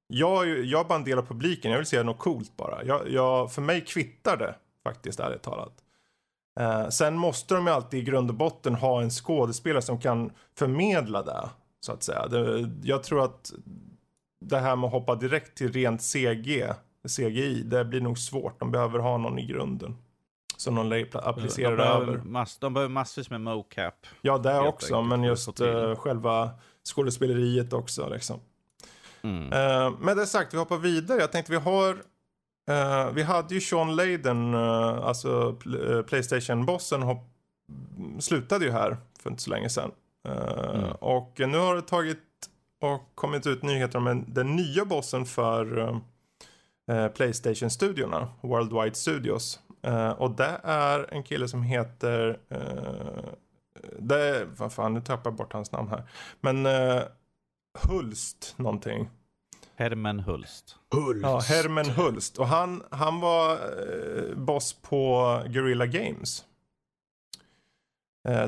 [0.06, 2.84] jag, jag är bara en del av publiken, jag vill se något coolt bara.
[2.84, 4.54] Jag, jag, för mig kvittar det
[4.84, 5.72] faktiskt, ärligt talat.
[6.60, 10.32] Uh, sen måste de ju alltid i grund och botten ha en skådespelare som kan
[10.58, 11.48] förmedla det,
[11.80, 12.26] så att säga.
[12.26, 13.52] Det, jag tror att
[14.44, 16.66] det här med att hoppa direkt till rent CG,
[17.08, 18.60] CGI, det blir nog svårt.
[18.60, 19.96] De behöver ha någon i grunden
[20.60, 22.16] som de applicerar de över.
[22.24, 24.06] Mass, de behöver massvis med mocap.
[24.20, 26.50] Ja, det också, enkelt, men just uh, själva
[26.84, 28.08] skådespeleriet också.
[28.08, 28.40] Liksom.
[29.22, 29.44] Mm.
[29.44, 31.20] Uh, med det sagt, vi hoppar vidare.
[31.20, 31.90] Jag tänkte vi har
[32.70, 35.56] uh, vi hade ju Sean Layden, uh, alltså
[36.06, 37.02] Playstation-bossen,
[38.18, 39.90] slutade ju här för inte så länge sedan.
[40.28, 40.92] Mm.
[40.92, 42.18] Och nu har det tagit
[42.80, 46.00] och kommit ut nyheter om en, den nya bossen för
[47.14, 49.60] Playstation-studiorna, Worldwide Studios.
[49.86, 52.38] Uh, och det är en kille som heter...
[52.52, 53.28] Uh,
[53.98, 56.02] det vad fan, nu tappar jag bort hans namn här.
[56.40, 57.02] Men uh,
[57.88, 59.10] Hulst någonting.
[59.74, 60.76] Hermen Hulst.
[60.94, 61.22] Hulst.
[61.22, 62.38] Ja, Hermen Hulst.
[62.38, 66.44] Och han, han var uh, boss på Guerrilla Games.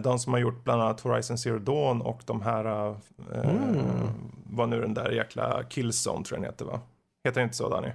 [0.01, 2.97] de som har gjort bland annat Horizon Zero Dawn och de här...
[3.35, 4.09] Mm.
[4.47, 6.81] Vad nu den där jäkla Killzone tror jag den heter va?
[7.25, 7.93] Heter det inte så Danny?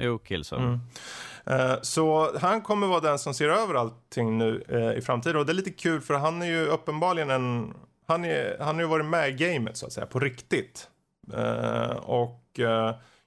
[0.00, 0.64] Jo, Killzone.
[0.64, 0.80] Mm.
[1.50, 5.36] Uh, så han kommer vara den som ser över allting nu uh, i framtiden.
[5.36, 7.74] Och det är lite kul för han är ju uppenbarligen en...
[8.06, 10.88] Han, är, han har ju varit med i gamet så att säga, på riktigt.
[11.34, 12.60] Uh, och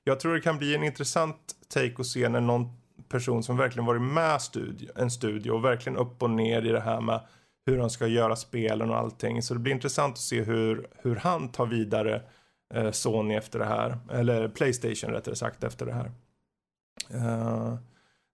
[0.03, 1.37] jag tror det kan bli en intressant
[1.73, 2.65] take att se när någon
[3.09, 6.81] person som verkligen varit med studio, en studio och verkligen upp och ner i det
[6.81, 7.21] här med
[7.65, 9.41] hur de ska göra spelen och allting.
[9.41, 12.21] Så det blir intressant att se hur, hur han tar vidare
[12.91, 13.97] Sony efter det här.
[14.11, 16.11] Eller Playstation rättare sagt efter det här.
[17.13, 17.75] Uh,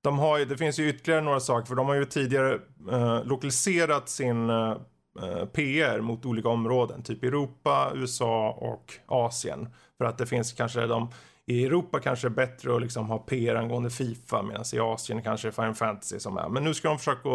[0.03, 2.59] de har ju, det finns ju ytterligare några saker för de har ju tidigare
[2.91, 4.77] uh, lokaliserat sin eh,
[5.23, 7.03] uh, PR mot olika områden.
[7.03, 9.69] Typ Europa, USA och Asien.
[9.97, 11.09] För att det finns kanske de
[11.45, 15.47] i Europa kanske är bättre att liksom ha PR angående Fifa medan i Asien kanske
[15.47, 16.49] är Final Fantasy som är.
[16.49, 17.29] Men nu ska de försöka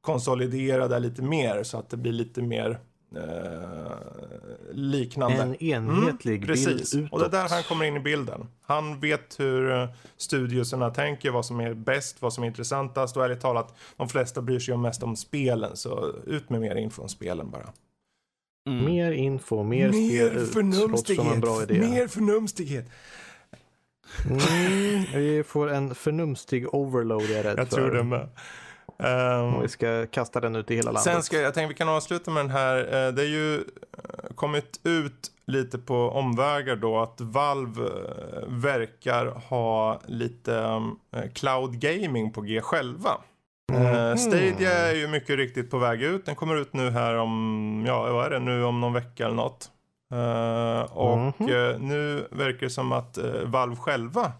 [0.00, 2.80] konsolidera det lite mer så att det blir lite mer
[3.16, 5.36] eh, liknande.
[5.36, 6.94] En enhetlig mm, bild precis.
[6.94, 7.12] utåt.
[7.12, 8.46] Och det är där han kommer in i bilden.
[8.62, 13.24] Han vet hur uh, studioserna tänker, vad som är bäst, vad som är intressantast och
[13.24, 17.08] ärligt talat, de flesta bryr sig mest om spelen, så ut med mer info om
[17.08, 17.72] spelen bara.
[18.68, 18.84] Mm.
[18.84, 21.80] Mer info, mer, mer spel förnumstighet, en bra idé.
[21.80, 22.90] Mer förnumstighet.
[24.28, 27.80] Mm, vi får en förnumstig overload jag är rädd jag för.
[27.80, 28.28] Jag tror det med.
[29.02, 31.12] Um, vi ska kasta den ut i hela landet.
[31.12, 32.76] Sen ska jag tänkte vi kan avsluta med den här.
[32.78, 39.26] Eh, det är ju eh, kommit ut lite på omvägar då att Valve eh, verkar
[39.26, 40.82] ha lite
[41.34, 43.10] cloud gaming på G själva.
[43.72, 44.18] Mm.
[44.18, 46.26] Stadia är ju mycket riktigt på väg ut.
[46.26, 49.36] Den kommer ut nu här om, ja vad är det nu om någon vecka eller
[49.36, 49.70] något.
[50.90, 51.88] och mm.
[51.88, 54.32] nu verkar det som att Valve själva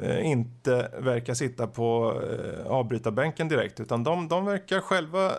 [0.00, 5.32] Eh, inte verkar sitta på eh, avbrytarbänken direkt utan de, de verkar själva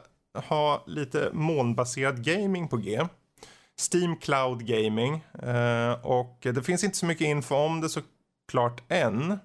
[0.50, 3.02] ha lite molnbaserad gaming på G.
[3.92, 9.40] Steam Cloud Gaming eh, och det finns inte så mycket info om det såklart än.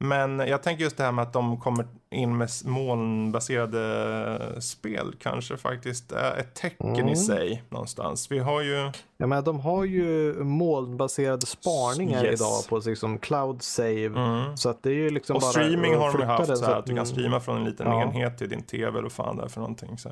[0.00, 5.56] Men jag tänker just det här med att de kommer in med molnbaserade spel kanske
[5.56, 7.08] faktiskt är ett tecken mm.
[7.08, 8.30] i sig någonstans.
[8.30, 8.90] Vi har ju...
[9.16, 12.40] Ja, men de har ju molnbaserade sparningar yes.
[12.40, 14.06] idag på liksom cloud save.
[14.06, 14.56] Mm.
[14.56, 16.78] Så att det är ju liksom Och bara streaming har de ju haft så, här,
[16.78, 18.02] att du kan streama från en liten ja.
[18.02, 19.98] enhet till din tv eller vad fan det är för någonting.
[19.98, 20.08] Så,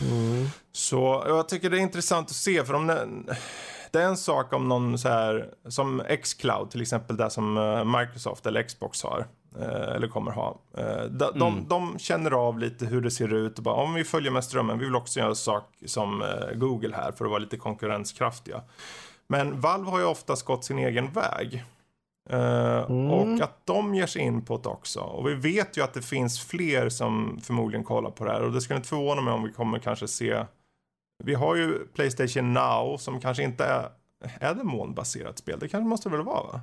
[0.00, 0.46] mm.
[0.72, 2.86] så jag tycker det är intressant att se för om
[3.90, 7.84] det är en sak om någon så här som Xcloud till exempel, där som eh,
[7.84, 9.26] Microsoft eller Xbox har.
[9.60, 10.58] Eh, eller kommer ha.
[10.76, 11.68] Eh, de, de, Mm.
[11.68, 14.78] de känner av lite hur det ser ut och bara om vi följer med strömmen,
[14.78, 18.62] vi vill också göra sak som eh, Google här för att vara lite konkurrenskraftiga.
[19.26, 21.64] Men Valve har ju oftast gått sin egen väg.
[22.30, 23.10] Mm.
[23.10, 25.00] Och att de ger sig in på det också.
[25.00, 28.42] Och vi vet ju att det finns fler som förmodligen kollar på det här.
[28.42, 30.44] Och det skulle inte förvåna mig om vi kommer kanske se.
[31.24, 33.88] Vi har ju Playstation Now som kanske inte är.
[34.40, 35.58] Är det månbaserat spel?
[35.58, 36.60] Det kanske måste väl vara va?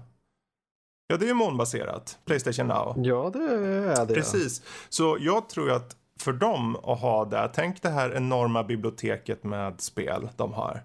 [1.08, 2.20] Ja, det är ju månbaserat.
[2.26, 2.94] Playstation Now.
[3.06, 4.14] Ja, det är det.
[4.14, 4.62] Precis.
[4.90, 7.52] Så jag tror att för dem att ha det.
[7.54, 10.84] Tänk det här enorma biblioteket med spel de har.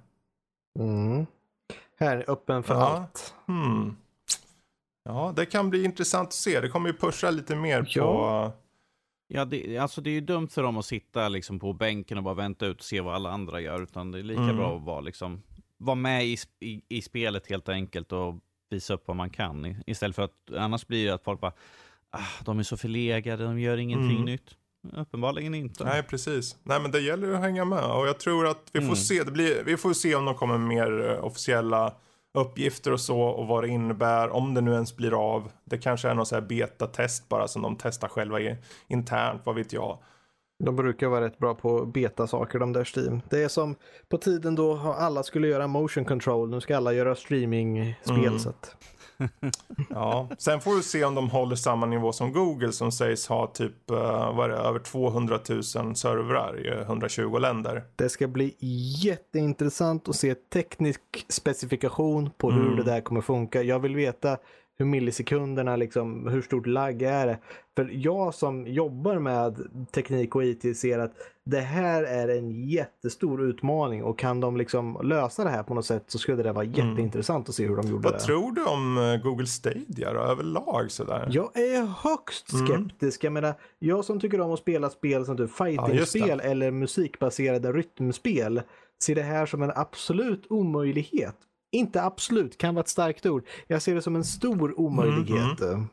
[0.78, 1.26] Mm.
[2.00, 2.80] Här är öppen för Ja.
[2.88, 3.34] allt.
[3.46, 3.96] Hmm.
[5.04, 6.60] Ja, det kan bli intressant att se.
[6.60, 7.88] Det kommer ju pusha lite mer på...
[7.94, 8.52] Ja.
[9.32, 12.24] Ja, det, alltså det är ju dumt för dem att sitta liksom på bänken och
[12.24, 13.82] bara vänta ut och se vad alla andra gör.
[13.82, 14.56] Utan det är lika Mm.
[14.56, 15.42] bra att vara, liksom,
[15.78, 18.34] vara med i, i, i spelet helt enkelt och
[18.72, 19.82] visa upp vad man kan.
[19.86, 21.52] Istället för att annars blir det att folk bara,
[22.10, 24.24] ah, de är så förlegade, de gör ingenting Mm.
[24.24, 24.56] nytt.
[24.92, 25.84] Uppenbarligen inte.
[25.84, 26.56] Nej, precis.
[26.62, 27.84] Nej, men det gäller ju att hänga med.
[27.84, 28.96] Och jag tror att vi får Mm.
[28.96, 29.22] se.
[29.22, 31.94] Det blir, vi får se om de kommer med mer eh, officiella
[32.34, 33.20] uppgifter och så.
[33.20, 34.30] Och vad det innebär.
[34.30, 35.50] Om det nu ens blir av.
[35.64, 38.38] Det kanske är någon så här betatest bara som de testar själva
[38.88, 39.40] internt.
[39.44, 39.98] Vad vet jag.
[40.60, 43.20] De brukar vara rätt bra på beta-saker de där Steam.
[43.30, 43.74] Det är som
[44.08, 46.50] på tiden då alla skulle göra motion control.
[46.50, 48.16] Nu ska alla göra streaming-spel.
[48.18, 48.34] Mm.
[48.36, 48.76] Att,
[49.90, 53.46] Ja, sen får vi se om de håller samma nivå som Google som sägs ha
[53.46, 57.84] typ eh, vad det, över 200 000 servrar i 120 länder.
[57.96, 58.56] det ska bli
[59.04, 62.76] jätteintressant att se teknisk specifikation på hur Mm.
[62.76, 63.62] det där kommer funka.
[63.62, 64.36] Jag vill veta
[64.80, 67.38] hur millisekunderna, liksom, hur stort lagg är det?
[67.76, 69.58] För jag som jobbar med
[69.94, 71.12] teknik och IT ser att
[71.44, 75.86] det här är en jättestor utmaning och kan de liksom lösa det här på något
[75.86, 78.18] sätt så skulle det vara jätteintressant att se hur de gjorde Vad det.
[78.20, 81.28] tror du om eh, Google Stadia då, överlag sådär?
[81.30, 82.66] Jag är högst Mm.
[82.66, 83.24] skeptisk.
[83.24, 88.62] Jag menar, jag som tycker om att spela spel som typ fightingspel eller musikbaserade rytmspel
[89.02, 91.36] ser det här som en absolut omöjlighet.
[91.70, 93.44] Inte absolut, kan vara ett starkt ord.
[93.66, 95.60] Jag ser det som en stor omöjlighet.
[95.60, 95.88] Mm,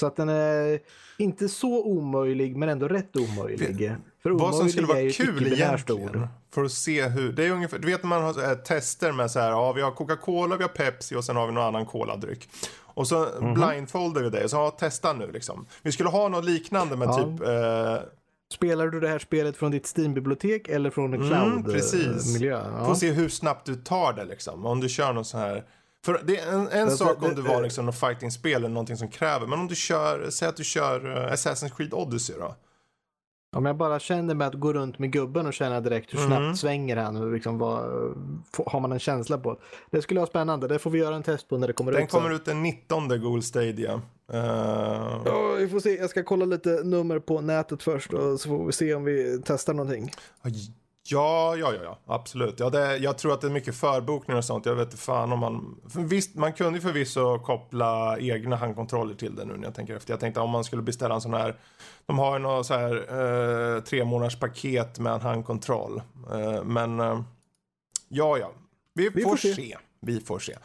[0.00, 0.78] Så att den är
[1.18, 3.92] inte så omöjlig men ändå rätt omöjlig.
[4.22, 6.02] För Vad som skulle omöjlig vara kul egentligen.
[6.22, 6.28] ord.
[6.54, 9.40] För att se hur, det är ungefär, du vet när man har tester med så
[9.40, 12.48] här, ja vi har Coca-Cola, vi har Pepsi och sen har vi någon annan coladryck.
[12.94, 13.54] Och så Mhm.
[13.54, 15.66] blindfoldar vi det och så ja, testa nu liksom.
[15.82, 17.16] Vi skulle ha något liknande med Ja.
[17.16, 17.96] typ eh,
[18.52, 22.02] Spelar du det här spelet från ditt Steam-bibliotek eller från en Mm, precis.
[22.02, 22.86] cloud-miljö?
[22.86, 24.66] Få se hur snabbt du tar det liksom.
[24.66, 25.64] Om du kör någon sån här.
[26.04, 28.68] För det är en, en sak om det- du var det- liksom något fighting-spel eller
[28.68, 29.46] någonting som kräver.
[29.46, 32.54] Men om du kör, säg att du kör eh, Assassin's Creed Odyssey då.
[33.56, 36.40] Om jag bara känner med att gå runt med gubben och känna direkt hur snabbt
[36.40, 36.56] Mm.
[36.56, 37.78] svänger han och liksom vad,
[38.66, 39.60] har man en känsla på.
[39.90, 40.68] Det skulle vara spännande.
[40.68, 42.10] Det får vi göra en test på när det kommer Den ut.
[42.10, 42.20] sen.
[42.20, 44.02] kommer ut den 19 Google Stadia.
[44.32, 45.96] Eh, Ja, vi får se.
[45.96, 49.42] Jag ska kolla lite nummer på nätet först och så får vi se om vi
[49.44, 50.10] testar någonting.
[51.02, 52.60] Ja, ja, ja, ja, absolut.
[52.60, 54.66] Ja, det, jag tror att det är mycket förbokningar och sånt.
[54.66, 55.80] Jag vet inte fan om man...
[55.88, 59.96] För visst, man kunde ju förvisso koppla egna handkontroller till det nu när jag tänker
[59.96, 60.12] efter.
[60.12, 61.56] Jag tänkte om man skulle beställa en sån här...
[62.06, 62.94] De har ju något så här
[63.76, 66.02] eh, tre månaders paket med en handkontroll.
[66.32, 67.20] Eh, men eh,
[68.08, 68.52] ja, ja.
[68.94, 69.54] Vi, Vi får, får se.
[69.54, 69.76] se.
[70.06, 70.56] Vi får se.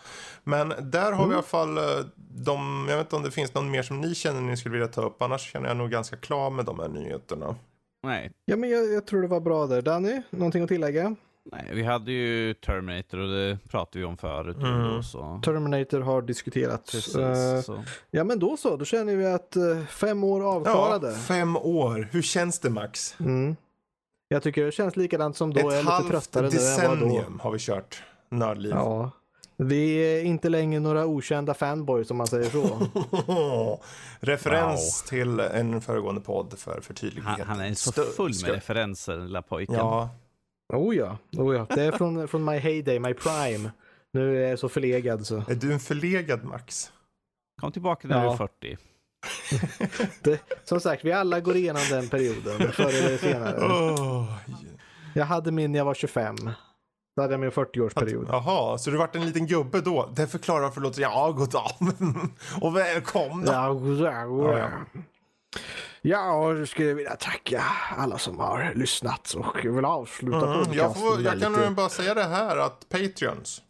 [0.43, 1.31] Men där har vi Mm.
[1.31, 1.83] i alla fall eh,
[2.17, 2.85] de...
[2.89, 5.01] Jag vet inte om det finns någon mer som ni känner ni skulle vilja ta
[5.01, 5.21] upp.
[5.21, 7.55] Annars känner jag nog ganska klar med de här nyheterna.
[8.03, 8.31] Nej.
[8.45, 9.81] Ja, men jag, jag tror det var bra där.
[9.81, 11.15] Danny, någonting att tillägga?
[11.51, 14.57] Nej, vi hade ju Terminator och det pratade vi om förut.
[14.57, 14.83] Mm.
[14.83, 15.41] Då, så.
[15.45, 16.91] Terminator har diskuterats.
[16.91, 17.83] Precis, så.
[18.11, 18.77] ja, men då så.
[18.77, 21.07] Då känner vi att eh, fem år avklarade.
[21.11, 22.09] Ja, fem år.
[22.11, 23.15] Hur känns det Max?
[23.19, 23.55] Mm.
[24.27, 25.59] Jag tycker det känns likadant som då.
[25.59, 27.05] jag är Ett lite halvt tröttare nu än var då.
[27.05, 28.71] decennium har vi kört Nördliv.
[28.71, 29.11] Ja.
[29.57, 32.87] Vi är inte längre några okända fanboys om man säger så.
[34.19, 37.25] Referens till en föregående podd för förtydlighet.
[37.39, 39.75] Han, han är så full med ska- referenser, lilla pojken.
[39.75, 40.09] Ja,
[40.73, 41.67] oh ja, oh ja.
[41.75, 43.71] Det är från, från my heyday, my prime.
[44.13, 45.35] Nu är jag så förlegad så.
[45.47, 46.91] är du en förlegad Max?
[47.61, 48.33] Kom tillbaka när du Ja.
[48.33, 48.77] är 40.
[50.23, 53.57] Det, som sagt, vi alla går igenom den perioden förr eller senare.
[53.65, 54.37] Åh,
[55.13, 56.35] Jag hade min när jag var 25.
[57.15, 58.25] Då hade jag min 40-årsperiod.
[58.29, 60.09] Jaha, så du vart en liten gubbe då?
[60.15, 61.71] Det förklarar varför det låter ja, god dag.
[62.61, 63.51] Och välkomna.
[63.51, 64.69] Ja, ja, Ja, ja.
[66.01, 67.63] ja, och skulle vilja tacka
[67.97, 72.13] alla som har lyssnat och vill avsluta Mm, jag, får, jag kan nog bara säga
[72.13, 73.61] det här att Patreons.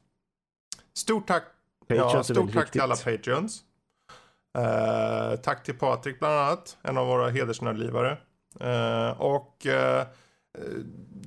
[0.93, 1.43] Stort tack
[1.87, 3.17] Patreons ja, stort tack till alla viktigt.
[3.17, 3.63] Patreons.
[4.57, 8.17] Eh, tack till Patrik bland annat, en av våra hedersnördlivare.
[8.59, 10.07] Eh, och eh,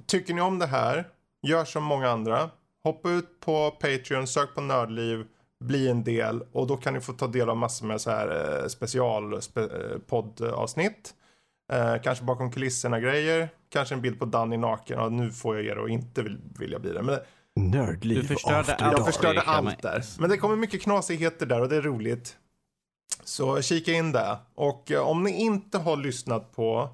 [0.06, 1.08] tycker ni om det här,
[1.42, 2.50] gör som många andra.
[2.84, 5.24] Hoppa ut på Patreon, sök på Nördliv,
[5.64, 8.60] bli en del och då kan ni få ta del av massor med så här
[8.62, 9.98] eh, special spe, eh.
[11.72, 14.98] Eh, kanske bakom kulisserna grejer, kanske en bild på Danny naken.
[14.98, 17.02] Ja, nu får jag er att inte vill, vilja bli det.
[17.02, 17.18] Men
[17.56, 18.98] Nördliv Du förstörde after allt.
[18.98, 20.04] jag förstörde allt där.
[20.18, 22.36] Men det kommer mycket knasigheter där och det är roligt.
[23.24, 24.38] Så kika in det.
[24.54, 26.90] Och eh, om ni inte har lyssnat på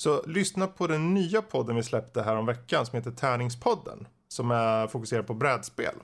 [0.00, 4.06] så lyssna på den nya podden vi släppte här om veckan som heter Tärningspodden.
[4.28, 5.94] Som är fokuserad på brädspel.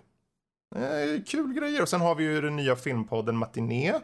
[1.27, 1.83] Kul grejer.
[1.83, 3.95] Och sen har vi ju den nya filmpodden Matiné.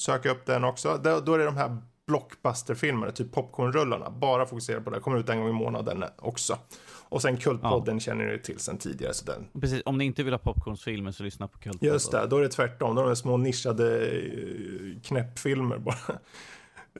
[0.00, 1.00] Sök upp den också.
[1.02, 4.10] Då, är det de här blockbusterfilmerna, typ popcornrullarna.
[4.10, 5.00] Bara fokuserad på det.
[5.00, 6.58] Kommer ut en gång i månaden också.
[7.08, 9.14] Och sen Kultpodden känner ni till sen tidigare.
[9.14, 11.82] Så den Precis, om ni inte vill ha popcornsfilmer så lyssna på Kult.
[11.82, 12.94] Just det, då är det tvärtom.
[12.94, 16.18] Då är det små nischade eh, knäppfilmer bara.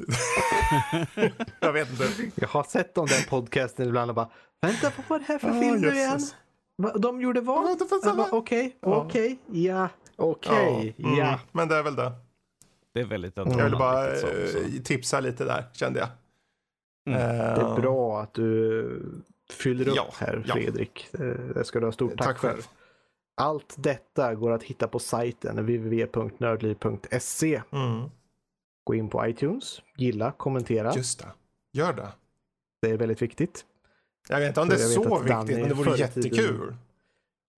[1.60, 2.08] jag vet inte.
[2.34, 4.30] Jag har sett om den podcasten ibland och bara
[4.62, 6.20] Vänta, vad var det här för Ah, film nu igen?
[6.96, 7.82] De gjorde vad?
[8.32, 8.96] Okej, Ja.
[9.04, 11.40] okej, ja, okej, mm, ja.
[11.52, 12.12] Men det är väl det.
[12.94, 14.58] Det är väldigt Jag ville bara så, så.
[14.58, 16.08] eh, tipsa lite där, kände jag.
[17.10, 17.20] Mm.
[17.20, 19.02] Eh, Det är bra att du
[19.52, 20.54] fyller upp Ja, här ja.
[20.54, 21.08] Fredrik.
[21.12, 21.20] Eh,
[21.54, 22.48] Det ska du ha stort tack, Tack för.
[22.48, 22.62] själv.
[23.40, 27.62] Allt detta går att hitta på sajten www.nördliv.se.
[27.72, 28.10] Mm,
[28.84, 30.94] Gå in på iTunes, gilla, kommentera.
[30.94, 31.26] just det.
[31.72, 32.08] Gör det.
[32.82, 33.64] Det är väldigt viktigt.
[34.28, 36.76] Jag vet inte om det är så viktigt, men det vore tiden- jättekul.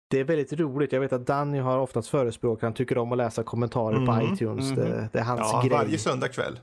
[0.07, 0.91] Det är väldigt roligt.
[0.91, 4.34] Jag vet att Danny har oftast förespråkat, han tycker om att läsa kommentarer på Mm,
[4.34, 4.65] iTunes.
[4.72, 4.76] mhm.
[4.76, 5.69] Det, det är hans Ja, grej.
[5.72, 6.60] varje söndag kväll.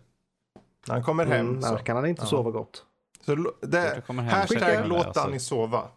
[0.87, 1.49] När han kommer hem.
[1.49, 1.69] Mm, så.
[1.69, 2.27] annars kan han inte Ja.
[2.27, 2.85] sova gott.
[3.27, 5.15] Så det, hem hashtag låt.
[5.15, 5.89] Danny sova.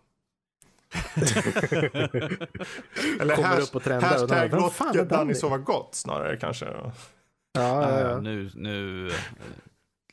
[3.19, 5.33] Eller Kommer hash, upp och trendar och då, hashtag låt Danny?
[5.35, 6.65] sova gott snarare kanske.
[7.53, 8.19] Ja, ja, Ja, ja.
[8.21, 9.13] nu, nu, eh,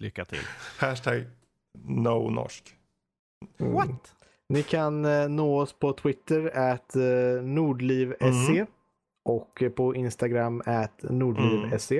[0.01, 0.39] lycka till.
[0.79, 1.25] Hashtag
[1.85, 2.75] no norsk.
[3.61, 3.97] Mm.
[4.49, 8.67] Ni kan eh, nå oss på Twitter at eh, nordliv.se Mm.
[9.25, 11.99] och på Instagram at nordliv.se.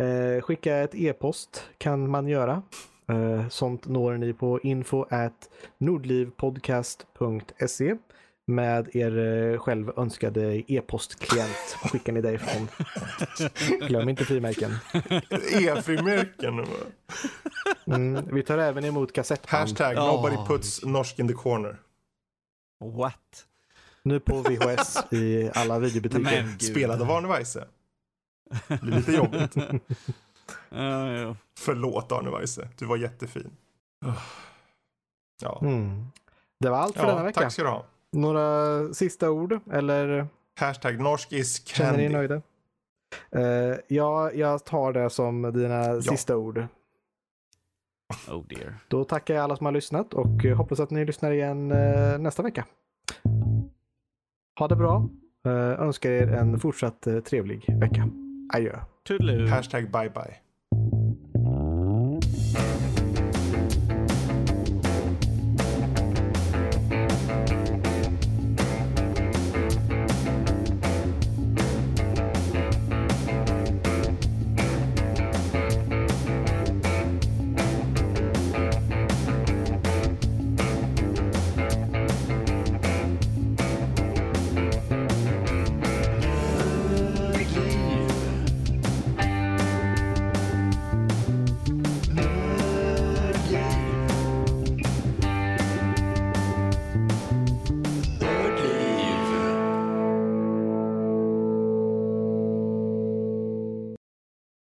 [0.00, 2.62] Eh, skicka ett e-post kan man göra.
[3.08, 7.96] Eh, sånt når ni på info at nordlivpodcast.se
[8.46, 12.68] med er eh, själv önskade e-postklient skickar ni därifrån.
[13.88, 14.70] Glöm inte frimärken.
[15.52, 16.66] E-frimärken.
[17.86, 19.60] Mm, vi tar även emot kassettband.
[19.60, 20.06] Hashtag Oh.
[20.06, 21.76] nobody puts norsk in the corner.
[22.84, 23.46] What?
[24.02, 26.22] Nu på VHS i alla videobutiker.
[26.22, 26.62] Men gud.
[26.62, 27.66] Spelad av Arne Weise.
[28.68, 29.54] Det blir lite jobbigt.
[30.68, 31.36] Ja.
[31.58, 33.50] Förlåt Arne Weise, du var jättefin.
[35.42, 36.06] Ja, Mm.
[36.60, 37.40] Det var allt för denna ja vecka.
[37.40, 37.84] tack ska du ha.
[38.12, 40.26] Några sista ord eller
[40.60, 42.18] Hashtag norsk is känner ni er candy.
[42.18, 42.42] nöjda?
[43.30, 46.66] Eh, ja, jag tar det som dina sista ord.
[48.28, 48.74] Oh dear.
[48.88, 52.18] Då tackar jag alla som har lyssnat och eh, hoppas att ni lyssnar igen eh,
[52.18, 52.64] nästa vecka.
[54.58, 55.08] Ha det bra.
[55.46, 58.08] Eh, önskar er en fortsatt trevlig vecka.
[58.54, 58.78] Adjö.
[59.08, 59.46] Toodaloo.
[59.48, 60.45] Hashtag bye bye.